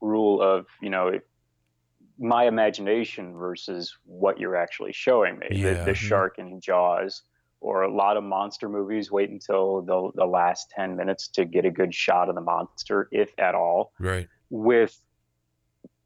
rule 0.00 0.40
of 0.42 0.66
you 0.82 0.90
know 0.90 1.08
it, 1.08 1.26
my 2.18 2.44
imagination 2.46 3.34
versus 3.34 3.96
what 4.04 4.38
you're 4.40 4.56
actually 4.56 4.92
showing 4.92 5.38
me. 5.38 5.46
Yeah. 5.52 5.74
The, 5.74 5.84
the 5.86 5.94
shark 5.94 6.38
in 6.38 6.60
Jaws, 6.60 7.22
or 7.60 7.82
a 7.82 7.92
lot 7.92 8.16
of 8.16 8.24
monster 8.24 8.68
movies 8.68 9.10
wait 9.10 9.30
until 9.30 9.82
the 9.82 10.10
the 10.14 10.26
last 10.26 10.70
ten 10.70 10.96
minutes 10.96 11.28
to 11.28 11.44
get 11.44 11.64
a 11.64 11.70
good 11.70 11.94
shot 11.94 12.28
of 12.28 12.34
the 12.34 12.40
monster, 12.40 13.08
if 13.12 13.32
at 13.38 13.54
all. 13.54 13.92
Right. 13.98 14.28
With 14.50 14.98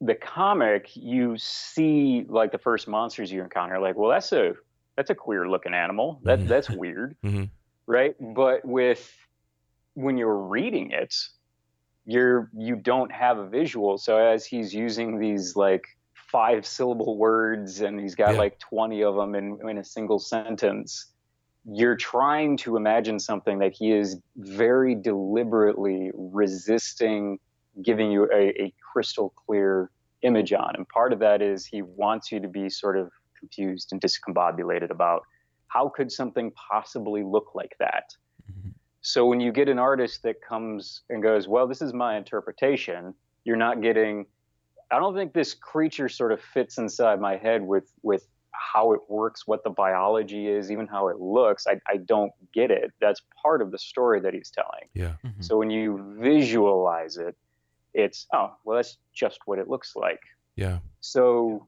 the 0.01 0.15
comic, 0.15 0.89
you 0.95 1.37
see 1.37 2.25
like 2.27 2.51
the 2.51 2.57
first 2.57 2.87
monsters 2.87 3.31
you 3.31 3.41
encounter, 3.41 3.79
like, 3.79 3.95
well, 3.95 4.09
that's 4.09 4.31
a 4.31 4.53
that's 4.97 5.09
a 5.09 5.15
queer 5.15 5.47
looking 5.47 5.73
animal. 5.73 6.19
That 6.23 6.39
Mhm. 6.39 6.47
that's 6.47 6.69
weird 6.69 7.15
Mhm. 7.23 7.49
right? 7.87 8.15
But 8.19 8.65
with 8.65 9.11
when 9.95 10.17
you're 10.17 10.37
reading 10.37 10.91
it, 10.91 11.13
you're 12.05 12.49
you 12.53 12.75
don't 12.75 13.11
have 13.11 13.37
a 13.37 13.47
visual. 13.47 13.97
So 13.97 14.17
as 14.17 14.45
he's 14.45 14.73
using 14.73 15.19
these 15.19 15.55
like 15.55 15.85
five 16.31 16.65
syllable 16.65 17.17
words 17.17 17.81
and 17.81 17.99
he's 17.99 18.15
got 18.15 18.33
Yeah. 18.33 18.39
like 18.39 18.59
20 18.59 19.03
of 19.03 19.15
them 19.15 19.35
in, 19.35 19.59
in 19.69 19.77
a 19.77 19.83
single 19.83 20.17
sentence, 20.19 21.12
you're 21.65 21.95
trying 21.95 22.57
to 22.57 22.75
imagine 22.75 23.19
something 23.19 23.59
that 23.59 23.73
he 23.73 23.91
is 23.91 24.17
very 24.35 24.95
deliberately 24.95 26.11
resisting 26.13 27.39
giving 27.81 28.11
you 28.11 28.29
a, 28.31 28.49
a 28.61 28.73
crystal 28.91 29.33
clear 29.45 29.89
image 30.21 30.53
on. 30.53 30.75
And 30.75 30.87
part 30.87 31.13
of 31.13 31.19
that 31.19 31.41
is 31.41 31.65
he 31.65 31.81
wants 31.81 32.31
you 32.31 32.39
to 32.39 32.47
be 32.47 32.69
sort 32.69 32.97
of 32.97 33.11
confused 33.37 33.89
and 33.91 34.01
discombobulated 34.01 34.89
about 34.89 35.23
how 35.67 35.89
could 35.89 36.11
something 36.11 36.51
possibly 36.51 37.23
look 37.23 37.55
like 37.55 37.75
that? 37.79 38.15
Mm-hmm. 38.51 38.69
So 39.01 39.25
when 39.25 39.39
you 39.39 39.51
get 39.51 39.67
an 39.67 39.79
artist 39.79 40.23
that 40.23 40.41
comes 40.41 41.01
and 41.09 41.21
goes, 41.21 41.47
well, 41.47 41.67
this 41.67 41.81
is 41.81 41.93
my 41.93 42.15
interpretation, 42.15 43.13
you're 43.43 43.57
not 43.57 43.81
getting. 43.81 44.25
I 44.91 44.99
don't 44.99 45.15
think 45.15 45.33
this 45.33 45.53
creature 45.53 46.07
sort 46.07 46.31
of 46.31 46.39
fits 46.39 46.77
inside 46.77 47.19
my 47.19 47.35
head 47.35 47.63
with 47.63 47.91
with 48.03 48.27
how 48.73 48.93
it 48.93 49.01
works, 49.07 49.45
what 49.45 49.63
the 49.63 49.69
biology 49.69 50.47
is, 50.47 50.71
even 50.71 50.87
how 50.87 51.07
it 51.07 51.19
looks. 51.19 51.67
I, 51.67 51.79
I 51.87 51.97
don't 51.97 52.31
get 52.53 52.71
it. 52.71 52.91
That's 52.99 53.21
part 53.41 53.61
of 53.61 53.71
the 53.71 53.77
story 53.77 54.19
that 54.21 54.33
he's 54.33 54.49
telling. 54.49 54.87
Yeah. 54.93 55.13
Mhm. 55.23 55.43
So 55.43 55.57
when 55.57 55.69
you 55.69 56.15
visualize 56.19 57.17
it, 57.17 57.35
it's 57.93 58.25
oh 58.33 58.55
well, 58.63 58.77
that's 58.77 58.97
just 59.13 59.39
what 59.45 59.59
it 59.59 59.67
looks 59.69 59.95
like. 59.95 60.21
Yeah. 60.55 60.79
So 61.01 61.67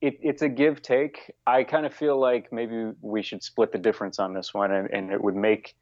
it, 0.00 0.18
it's 0.22 0.42
a 0.42 0.48
give 0.48 0.82
take. 0.82 1.32
I 1.46 1.64
kind 1.64 1.86
of 1.86 1.94
feel 1.94 2.18
like 2.18 2.52
maybe 2.52 2.92
we 3.00 3.22
should 3.22 3.42
split 3.42 3.72
the 3.72 3.78
difference 3.78 4.18
on 4.18 4.34
this 4.34 4.52
one, 4.54 4.72
and, 4.72 4.90
and 4.90 5.12
it 5.12 5.22
would 5.22 5.36
make, 5.36 5.74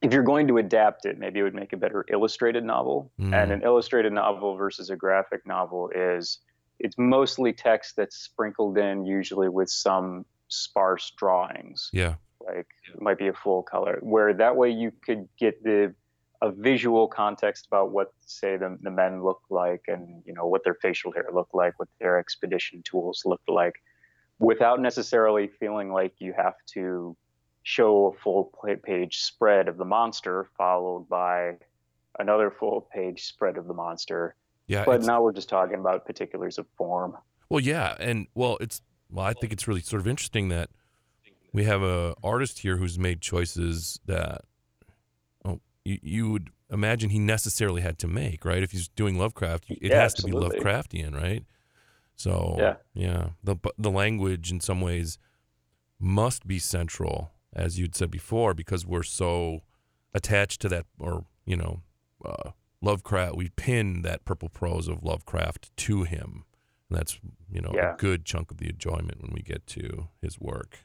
if 0.00 0.12
you're 0.12 0.22
going 0.22 0.48
to 0.48 0.58
adapt 0.58 1.04
it, 1.04 1.18
maybe 1.18 1.40
it 1.40 1.42
would 1.42 1.54
make 1.54 1.72
a 1.72 1.76
better 1.76 2.04
illustrated 2.10 2.64
novel. 2.64 3.10
Mm. 3.20 3.34
And 3.34 3.52
an 3.52 3.62
illustrated 3.62 4.12
novel 4.12 4.56
versus 4.56 4.88
a 4.90 4.96
graphic 4.96 5.46
novel 5.46 5.90
is 5.94 6.38
it's 6.78 6.96
mostly 6.98 7.52
text 7.52 7.96
that's 7.96 8.16
sprinkled 8.16 8.78
in, 8.78 9.04
usually 9.04 9.48
with 9.48 9.68
some 9.70 10.24
sparse 10.48 11.12
drawings 11.16 11.90
Yeah. 11.92 12.14
like 12.40 12.66
it 12.94 13.02
might 13.02 13.18
be 13.18 13.28
a 13.28 13.34
full 13.34 13.62
color 13.62 13.98
where 14.02 14.32
that 14.32 14.56
way 14.56 14.70
you 14.70 14.92
could 15.04 15.28
get 15.38 15.62
the 15.62 15.94
a 16.40 16.50
visual 16.52 17.08
context 17.08 17.66
about 17.66 17.90
what 17.90 18.12
say 18.24 18.56
the, 18.56 18.78
the 18.82 18.90
men 18.90 19.22
look 19.24 19.42
like 19.50 19.82
and 19.88 20.22
you 20.24 20.32
know 20.32 20.46
what 20.46 20.62
their 20.64 20.74
facial 20.74 21.12
hair 21.12 21.26
looked 21.34 21.54
like 21.54 21.78
what 21.78 21.88
their 22.00 22.18
expedition 22.18 22.80
tools 22.82 23.22
looked 23.26 23.48
like 23.48 23.74
without 24.38 24.80
necessarily 24.80 25.48
feeling 25.60 25.92
like 25.92 26.14
you 26.18 26.32
have 26.32 26.54
to 26.64 27.16
show 27.64 28.06
a 28.06 28.18
full 28.22 28.52
page 28.84 29.18
spread 29.18 29.68
of 29.68 29.76
the 29.76 29.84
monster 29.84 30.48
followed 30.56 31.06
by 31.08 31.54
another 32.18 32.50
full 32.50 32.88
page 32.94 33.24
spread 33.24 33.58
of 33.58 33.66
the 33.66 33.74
monster 33.74 34.34
Yeah. 34.68 34.84
but 34.84 35.02
now 35.02 35.22
we're 35.22 35.32
just 35.32 35.48
talking 35.48 35.80
about 35.80 36.06
particulars 36.06 36.58
of 36.58 36.66
form 36.76 37.16
Well, 37.50 37.60
yeah, 37.60 37.96
and 37.98 38.26
well, 38.34 38.58
it's 38.60 38.80
well, 39.10 39.24
I 39.24 39.32
think 39.32 39.52
it's 39.52 39.66
really 39.66 39.80
sort 39.80 40.00
of 40.00 40.06
interesting 40.06 40.48
that 40.50 40.70
we 41.52 41.64
have 41.64 41.82
a 41.82 42.14
artist 42.22 42.58
here 42.60 42.76
who's 42.76 42.98
made 42.98 43.20
choices 43.22 43.98
that 44.04 44.42
oh, 45.44 45.60
you, 45.84 45.98
you 46.02 46.30
would 46.30 46.50
imagine 46.70 47.08
he 47.10 47.18
necessarily 47.18 47.80
had 47.80 47.98
to 48.00 48.06
make, 48.06 48.44
right? 48.44 48.62
If 48.62 48.72
he's 48.72 48.88
doing 48.88 49.16
Lovecraft, 49.18 49.64
it 49.70 49.78
Yeah, 49.80 50.02
has 50.02 50.12
absolutely. 50.12 50.48
to 50.50 50.54
be 50.54 50.60
Lovecraftian, 50.60 51.14
right? 51.14 51.44
So 52.16 52.56
Yeah. 52.58 52.76
yeah, 52.94 53.30
the 53.42 53.56
the 53.78 53.90
language 53.90 54.50
in 54.50 54.60
some 54.60 54.80
ways 54.82 55.18
must 55.98 56.46
be 56.46 56.58
central, 56.58 57.32
as 57.54 57.78
you'd 57.78 57.96
said 57.96 58.10
before, 58.10 58.52
because 58.54 58.84
we're 58.86 59.02
so 59.02 59.60
attached 60.12 60.60
to 60.60 60.68
that, 60.68 60.86
or 60.98 61.24
you 61.46 61.56
know, 61.56 61.80
uh, 62.24 62.50
Lovecraft. 62.80 63.36
We 63.36 63.48
pin 63.50 64.02
that 64.02 64.24
purple 64.24 64.48
prose 64.48 64.88
of 64.88 65.02
Lovecraft 65.02 65.76
to 65.78 66.04
him. 66.04 66.44
And 66.88 66.98
that's 66.98 67.18
you 67.50 67.60
know 67.60 67.72
Yeah. 67.74 67.94
a 67.94 67.96
good 67.96 68.24
chunk 68.24 68.50
of 68.50 68.58
the 68.58 68.68
enjoyment 68.68 69.20
when 69.22 69.32
we 69.32 69.42
get 69.42 69.66
to 69.68 70.08
his 70.22 70.40
work. 70.40 70.80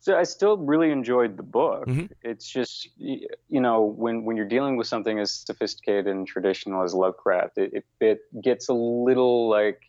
So 0.00 0.16
I 0.16 0.22
still 0.22 0.56
really 0.56 0.90
enjoyed 0.90 1.36
the 1.36 1.42
book. 1.42 1.86
Mhm. 1.86 2.10
It's 2.22 2.48
just 2.48 2.88
you 2.96 3.28
know 3.60 3.82
when 3.82 4.24
when 4.24 4.36
you're 4.36 4.48
dealing 4.48 4.76
with 4.76 4.86
something 4.86 5.18
as 5.18 5.30
sophisticated 5.30 6.06
and 6.06 6.26
traditional 6.26 6.82
as 6.82 6.94
Lovecraft, 6.94 7.58
it, 7.58 7.74
it, 7.74 7.84
it 8.00 8.42
gets 8.42 8.68
a 8.68 8.74
little 8.74 9.48
like 9.48 9.82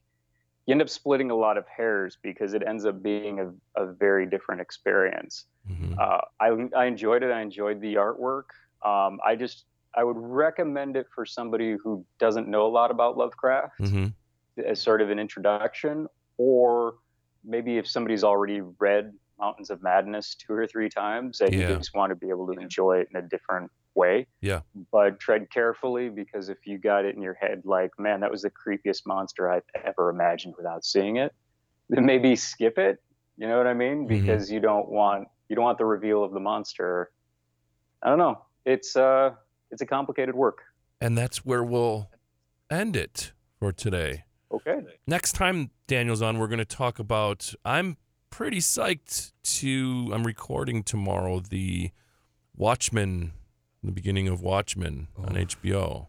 you 0.66 0.74
end 0.74 0.82
up 0.82 0.90
splitting 0.90 1.32
a 1.32 1.36
lot 1.36 1.58
of 1.58 1.66
hairs 1.68 2.18
because 2.22 2.54
it 2.54 2.62
ends 2.68 2.86
up 2.86 3.02
being 3.02 3.40
a, 3.40 3.82
a 3.82 3.92
very 3.92 4.26
different 4.28 4.62
experience. 4.62 5.46
hmm 5.66 5.94
Uh, 5.98 6.22
I 6.40 6.48
I 6.76 6.86
enjoyed 6.86 7.24
it. 7.24 7.32
I 7.32 7.42
enjoyed 7.42 7.80
the 7.82 7.96
artwork. 7.96 8.50
Um, 8.84 9.20
I 9.26 9.36
just 9.36 9.66
I 10.00 10.04
would 10.06 10.16
recommend 10.18 10.96
it 10.96 11.08
for 11.14 11.26
somebody 11.26 11.76
who 11.84 12.06
doesn't 12.20 12.48
know 12.48 12.66
a 12.66 12.72
lot 12.80 12.90
about 12.90 13.18
Lovecraft 13.18 13.74
hmm 13.80 14.08
as 14.66 14.82
sort 14.82 15.02
of 15.02 15.10
an 15.10 15.20
introduction, 15.20 16.06
or 16.38 16.96
maybe 17.46 17.78
if 17.78 17.88
somebody's 17.88 18.26
already 18.26 18.60
read 18.60 19.14
Mountains 19.40 19.70
of 19.70 19.82
Madness 19.82 20.36
two 20.36 20.52
or 20.52 20.68
three 20.68 20.90
times 20.90 21.40
and 21.40 21.54
Yeah. 21.54 21.70
you 21.70 21.78
just 21.78 21.96
want 21.96 22.10
to 22.12 22.16
be 22.16 22.30
able 22.30 22.46
to 22.54 22.60
enjoy 22.60 23.00
it 23.00 23.08
in 23.10 23.16
a 23.24 23.26
different 23.28 23.72
way. 23.96 24.28
Yeah. 24.42 24.62
But 24.92 25.20
tread 25.22 25.50
carefully 25.50 26.10
because 26.10 26.50
if 26.50 26.66
you 26.66 26.78
got 26.78 27.06
it 27.06 27.16
in 27.16 27.22
your 27.22 27.36
head 27.36 27.62
like, 27.64 27.92
man, 27.98 28.20
that 28.20 28.32
was 28.32 28.42
the 28.42 28.52
creepiest 28.52 29.04
monster 29.06 29.50
I've 29.50 29.70
ever 29.86 30.10
imagined 30.10 30.56
without 30.58 30.84
seeing 30.84 31.16
it, 31.18 31.34
then 31.90 32.06
maybe 32.06 32.36
skip 32.36 32.78
it. 32.78 32.98
You 33.38 33.48
know 33.48 33.58
what 33.58 33.68
I 33.68 33.74
mean? 33.74 34.06
Mhm. 34.06 34.08
Because 34.10 34.52
you 34.52 34.60
don't 34.60 34.90
want 34.90 35.28
you 35.48 35.56
don't 35.56 35.66
want 35.66 35.78
the 35.78 35.86
reveal 35.86 36.22
of 36.24 36.32
the 36.34 36.42
monster. 36.42 37.12
I 38.04 38.10
don't 38.10 38.20
know. 38.20 38.46
It's 38.66 38.96
uh 38.98 39.36
it's 39.72 39.82
a 39.82 39.86
complicated 39.86 40.36
work. 40.36 40.60
And 41.02 41.18
that's 41.18 41.46
where 41.46 41.64
we'll 41.64 42.10
end 42.70 42.96
it 42.96 43.32
for 43.60 43.72
today. 43.72 44.24
Okay. 44.52 44.80
Next 45.08 45.34
time 45.34 45.70
Daniel's 45.88 46.22
on, 46.22 46.40
we're 46.40 46.48
going 46.48 46.60
to 46.60 46.66
talk 46.66 47.00
about. 47.00 47.54
I'm 47.64 47.98
pretty 48.30 48.60
psyched 48.60 49.32
to. 49.44 50.12
I'm 50.14 50.24
recording 50.26 50.84
tomorrow 50.84 51.40
the 51.40 51.92
Watchmen, 52.56 53.32
the 53.84 53.92
beginning 53.92 54.28
of 54.28 54.42
Watchmen 54.42 55.08
on 55.18 55.38
Oh. 55.38 55.42
HBO. 55.42 56.08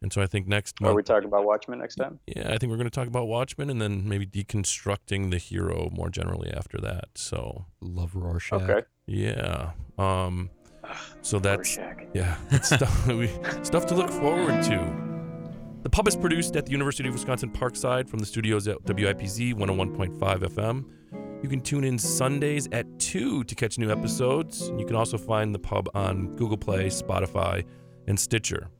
And 0.00 0.12
so 0.12 0.22
I 0.22 0.26
think 0.26 0.46
next 0.46 0.76
Are 0.80 0.94
we 0.94 1.02
talking 1.02 1.26
about 1.28 1.44
Watchmen 1.44 1.80
next 1.80 1.96
time? 1.96 2.20
yeah, 2.26 2.52
I 2.52 2.58
think 2.58 2.70
we're 2.70 2.76
going 2.76 2.84
to 2.84 2.90
talk 2.90 3.08
about 3.08 3.26
Watchmen 3.26 3.68
and 3.68 3.82
then 3.82 4.08
maybe 4.08 4.24
deconstructing 4.26 5.30
the 5.32 5.38
hero 5.38 5.90
more 5.92 6.08
generally 6.08 6.52
after 6.52 6.78
that. 6.78 7.06
So, 7.16 7.66
love 7.80 8.14
rorschach 8.14 8.62
Okay. 8.62 8.86
yeah. 9.06 9.72
Um, 9.98 10.50
so 11.28 11.38
that's 11.38 11.76
Rorschach. 11.76 12.06
yeah, 12.14 12.36
it's 12.50 12.74
stuff, 12.74 13.06
we, 13.06 13.28
stuff 13.62 13.86
to 13.86 13.94
look 13.94 14.10
forward 14.10 14.62
to. 14.64 15.04
The 15.82 15.90
pub 15.90 16.08
is 16.08 16.16
produced 16.16 16.56
at 16.56 16.66
the 16.66 16.72
University 16.72 17.08
of 17.08 17.14
Wisconsin 17.14 17.50
Parkside 17.50 18.08
from 18.08 18.18
the 18.18 18.26
studios 18.26 18.66
at 18.66 18.82
WIPZ 18.84 19.54
101.5 19.54 20.18
FM. 20.18 20.84
You 21.42 21.48
can 21.48 21.60
tune 21.60 21.84
in 21.84 21.98
Sundays 21.98 22.68
at 22.72 22.86
2 22.98 23.44
to 23.44 23.54
catch 23.54 23.78
new 23.78 23.90
episodes. 23.90 24.72
You 24.76 24.84
can 24.84 24.96
also 24.96 25.16
find 25.16 25.54
the 25.54 25.58
pub 25.58 25.88
on 25.94 26.34
Google 26.36 26.56
Play, 26.56 26.86
Spotify, 26.86 27.64
and 28.08 28.18
Stitcher. 28.18 28.70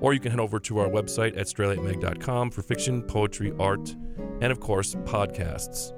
or 0.00 0.12
you 0.12 0.20
can 0.20 0.30
head 0.30 0.40
over 0.40 0.58
to 0.58 0.78
our 0.78 0.88
website 0.88 1.38
at 1.38 1.46
straylightmag.com 1.46 2.50
for 2.50 2.62
fiction, 2.62 3.02
poetry, 3.02 3.52
art, 3.58 3.94
and 4.40 4.50
of 4.50 4.60
course, 4.60 4.94
podcasts. 5.04 5.92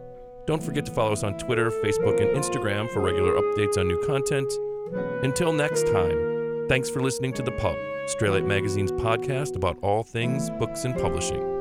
Don't 0.46 0.62
forget 0.62 0.84
to 0.86 0.92
follow 0.92 1.12
us 1.12 1.24
on 1.24 1.38
Twitter, 1.38 1.70
Facebook, 1.70 2.20
and 2.20 2.36
Instagram 2.36 2.88
for 2.90 3.00
regular 3.00 3.32
updates 3.34 3.78
on 3.78 3.88
new 3.88 4.00
content. 4.06 4.52
Until 5.22 5.52
next 5.52 5.86
time, 5.86 6.66
thanks 6.68 6.90
for 6.90 7.00
listening 7.00 7.32
to 7.34 7.42
The 7.42 7.52
Pub, 7.52 7.76
Straylight 8.16 8.46
Magazine's 8.46 8.92
podcast 8.92 9.56
about 9.56 9.78
all 9.82 10.04
things 10.04 10.50
books 10.50 10.84
and 10.84 10.96
publishing. 10.96 11.55